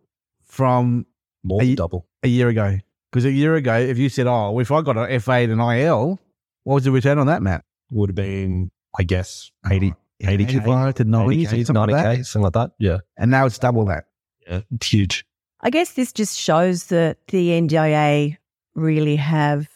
from 0.45 1.05
More 1.43 1.63
you- 1.63 1.77
double. 1.77 2.07
a 2.23 2.29
year 2.29 2.49
ago. 2.49 2.79
Because 3.13 3.27
a 3.27 3.31
year 3.31 3.55
ago, 3.57 3.75
if 3.79 3.99
you 3.99 4.09
said, 4.09 4.27
"Oh, 4.27 4.59
if 4.59 4.73
I 4.73 4.81
got 4.81 4.97
an 4.97 5.11
FA 5.21 5.33
and 5.43 5.53
an 5.53 5.61
IL," 5.61 6.19
what 6.65 6.75
was 6.75 6.85
the 6.85 6.91
return 6.91 7.19
on 7.19 7.27
that, 7.29 7.43
Matt? 7.43 7.65
Would 7.91 8.11
have 8.11 8.17
been, 8.17 8.71
I 8.99 9.05
guess, 9.05 9.51
80, 9.71 9.95
80K. 10.23 10.29
85 10.29 10.95
to 10.95 11.05
90, 11.05 11.47
80K, 11.47 11.67
something 11.67 11.75
90K, 11.75 12.17
that. 12.17 12.27
something 12.27 12.43
like 12.43 12.53
that. 12.55 12.71
Yeah. 12.79 12.99
And 13.17 13.31
now 13.31 13.47
it's 13.47 13.59
double 13.59 13.85
that. 13.87 14.05
Yeah. 14.47 14.61
It's 14.75 14.89
huge. 14.89 15.25
I 15.61 15.71
guess 15.71 15.93
this 15.93 16.13
just 16.13 16.39
shows 16.39 16.87
that 16.87 17.19
the 17.29 17.49
NDIA 17.51 18.37
really 18.75 19.17
have 19.17 19.69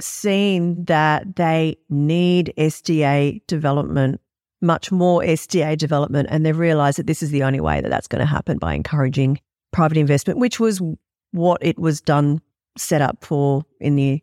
seen 0.00 0.84
that 0.84 1.36
they 1.36 1.76
need 1.88 2.52
SDA 2.56 3.46
development, 3.46 4.20
much 4.60 4.90
more 4.90 5.20
SDA 5.22 5.76
development, 5.76 6.28
and 6.30 6.44
they've 6.44 6.58
realised 6.58 6.98
that 6.98 7.06
this 7.06 7.22
is 7.22 7.30
the 7.30 7.42
only 7.42 7.60
way 7.60 7.80
that 7.80 7.88
that's 7.88 8.08
going 8.08 8.20
to 8.20 8.26
happen 8.26 8.58
by 8.58 8.74
encouraging 8.74 9.40
private 9.72 9.98
investment, 9.98 10.38
which 10.38 10.58
was 10.58 10.80
what 11.32 11.58
it 11.62 11.78
was 11.78 12.00
done 12.00 12.40
set 12.76 13.02
up 13.02 13.24
for 13.24 13.64
in 13.80 13.96
the 13.96 14.22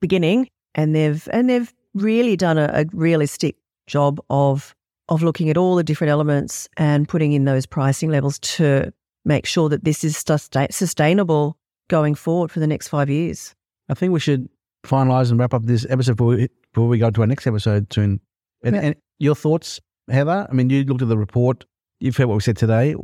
beginning, 0.00 0.48
and 0.74 0.94
they've 0.94 1.28
and 1.32 1.48
they've 1.48 1.72
really 1.94 2.36
done 2.36 2.58
a, 2.58 2.70
a 2.72 2.84
realistic 2.92 3.56
job 3.86 4.20
of 4.30 4.74
of 5.08 5.22
looking 5.22 5.50
at 5.50 5.56
all 5.56 5.76
the 5.76 5.84
different 5.84 6.10
elements 6.10 6.68
and 6.76 7.08
putting 7.08 7.32
in 7.32 7.44
those 7.44 7.66
pricing 7.66 8.10
levels 8.10 8.38
to 8.38 8.92
make 9.26 9.44
sure 9.46 9.68
that 9.68 9.84
this 9.84 10.02
is 10.04 10.16
sustain- 10.16 10.70
sustainable 10.70 11.58
going 11.88 12.14
forward 12.14 12.50
for 12.50 12.60
the 12.60 12.66
next 12.66 12.88
five 12.88 13.10
years. 13.10 13.54
I 13.90 13.94
think 13.94 14.12
we 14.14 14.20
should 14.20 14.48
finalize 14.86 15.30
and 15.30 15.38
wrap 15.38 15.52
up 15.52 15.64
this 15.64 15.86
episode 15.90 16.16
before 16.16 16.28
we, 16.36 16.48
before 16.72 16.88
we 16.88 16.98
go 16.98 17.10
to 17.10 17.20
our 17.20 17.26
next 17.26 17.46
episode 17.46 17.92
soon. 17.92 18.20
And, 18.62 18.74
Yeah. 18.74 18.80
and 18.82 18.96
your 19.18 19.34
thoughts, 19.34 19.78
Heather? 20.10 20.46
I 20.50 20.54
mean, 20.54 20.70
you 20.70 20.84
looked 20.84 21.02
at 21.02 21.08
the 21.08 21.18
report. 21.18 21.66
You've 22.00 22.16
heard 22.16 22.26
what 22.26 22.36
we 22.36 22.40
said 22.40 22.56
today. 22.56 22.94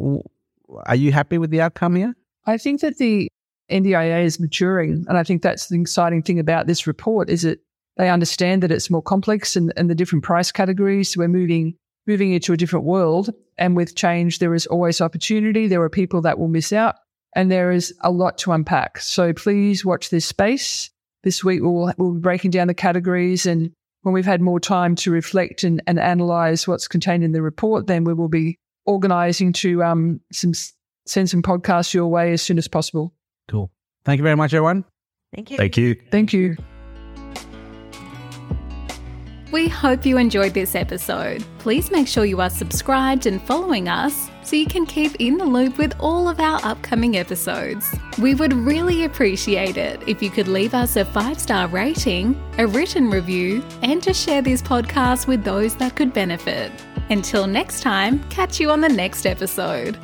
Are 0.87 0.95
you 0.97 1.13
happy 1.13 1.37
with 1.37 1.51
the 1.51 1.61
outcome 1.61 1.97
here? 1.97 2.15
I 2.47 2.57
think 2.57 2.81
that 2.81 2.97
the 2.97 3.29
NDIA 3.71 4.25
is 4.25 4.41
maturing, 4.41 5.05
and 5.09 5.17
I 5.17 5.23
think 5.23 5.43
that's 5.43 5.69
the 5.69 5.81
exciting 5.81 6.23
thing 6.23 6.39
about 6.39 6.67
this 6.67 6.87
report 6.87 7.31
is 7.31 7.43
that 7.43 7.61
they 7.97 8.09
understand 8.09 8.63
that 8.63 8.73
it's 8.73 8.91
more 8.91 9.03
complex 9.03 9.57
and, 9.57 9.73
and 9.77 9.91
the 9.91 9.95
different 9.95 10.25
price 10.25 10.51
categories. 10.51 11.17
We're 11.17 11.29
moving 11.29 11.75
moving 12.07 12.33
into 12.33 12.53
a 12.53 12.57
different 12.57 12.87
world, 12.87 13.31
and 13.59 13.77
with 13.77 13.95
change, 13.95 14.39
there 14.39 14.55
is 14.55 14.67
always 14.67 15.01
opportunity. 15.01 15.67
There 15.67 15.83
are 15.83 15.91
people 15.91 16.23
that 16.23 16.39
will 16.39 16.49
miss 16.49 16.73
out, 16.73 16.97
and 17.37 17.51
there 17.51 17.71
is 17.71 17.95
a 18.01 18.11
lot 18.11 18.39
to 18.39 18.53
unpack. 18.53 18.99
So 18.99 19.33
please 19.33 19.85
watch 19.85 20.11
this 20.11 20.27
space. 20.27 20.91
This 21.23 21.45
week 21.45 21.61
we'll 21.63 21.93
we'll 21.99 22.15
be 22.15 22.21
breaking 22.21 22.53
down 22.53 22.69
the 22.69 22.75
categories, 22.75 23.47
and 23.47 23.73
when 24.03 24.15
we've 24.15 24.25
had 24.25 24.41
more 24.41 24.61
time 24.61 24.95
to 24.97 25.11
reflect 25.11 25.63
and, 25.63 25.83
and 25.87 25.99
analyze 25.99 26.67
what's 26.67 26.89
contained 26.89 27.23
in 27.23 27.33
the 27.33 27.43
report, 27.43 27.87
then 27.87 28.05
we 28.05 28.15
will 28.15 28.29
be 28.29 28.57
organizing 28.87 29.53
to 29.53 29.83
um 29.83 30.21
some 30.33 30.53
send 31.07 31.29
some 31.29 31.43
podcasts 31.43 31.93
your 31.93 32.07
way 32.07 32.33
as 32.33 32.43
soon 32.43 32.59
as 32.59 32.69
possible. 32.69 33.13
Cool. 33.51 33.71
Thank 34.05 34.19
you 34.19 34.23
very 34.23 34.37
much, 34.37 34.55
everyone. 34.55 34.85
Thank 35.35 35.51
you. 35.51 35.57
Thank 35.57 35.77
you. 35.77 35.97
Thank 36.11 36.33
you. 36.33 36.57
We 39.51 39.67
hope 39.67 40.07
you 40.07 40.17
enjoyed 40.17 40.55
this 40.55 40.77
episode. 40.77 41.45
Please 41.59 41.91
make 41.91 42.07
sure 42.07 42.25
you 42.25 42.41
are 42.41 42.49
subscribed 42.49 43.27
and 43.27 43.43
following 43.43 43.89
us 43.89 44.31
so 44.45 44.55
you 44.55 44.67
can 44.67 44.87
keep 44.87 45.17
in 45.19 45.37
the 45.37 45.45
loop 45.45 45.77
with 45.77 45.93
all 45.99 46.29
of 46.29 46.39
our 46.39 46.65
upcoming 46.65 47.17
episodes. 47.17 47.93
We 48.19 48.37
would 48.37 48.53
really 48.53 49.05
appreciate 49.05 49.77
it 49.77 50.01
if 50.09 50.23
you 50.23 50.31
could 50.31 50.47
leave 50.47 50.73
us 50.73 50.95
a 50.95 51.05
five 51.05 51.41
star 51.41 51.67
rating, 51.67 52.41
a 52.59 52.67
written 52.69 53.11
review, 53.11 53.65
and 53.83 54.01
to 54.05 54.15
share 54.15 54.43
this 54.43 54.63
podcast 54.63 55.27
with 55.27 55.43
those 55.43 55.75
that 55.77 55.97
could 55.97 56.13
benefit. 56.13 56.71
Until 57.11 57.49
next 57.49 57.81
time, 57.81 58.23
catch 58.29 58.61
you 58.61 58.71
on 58.71 58.81
the 58.81 58.89
next 58.89 59.27
episode. 59.27 59.99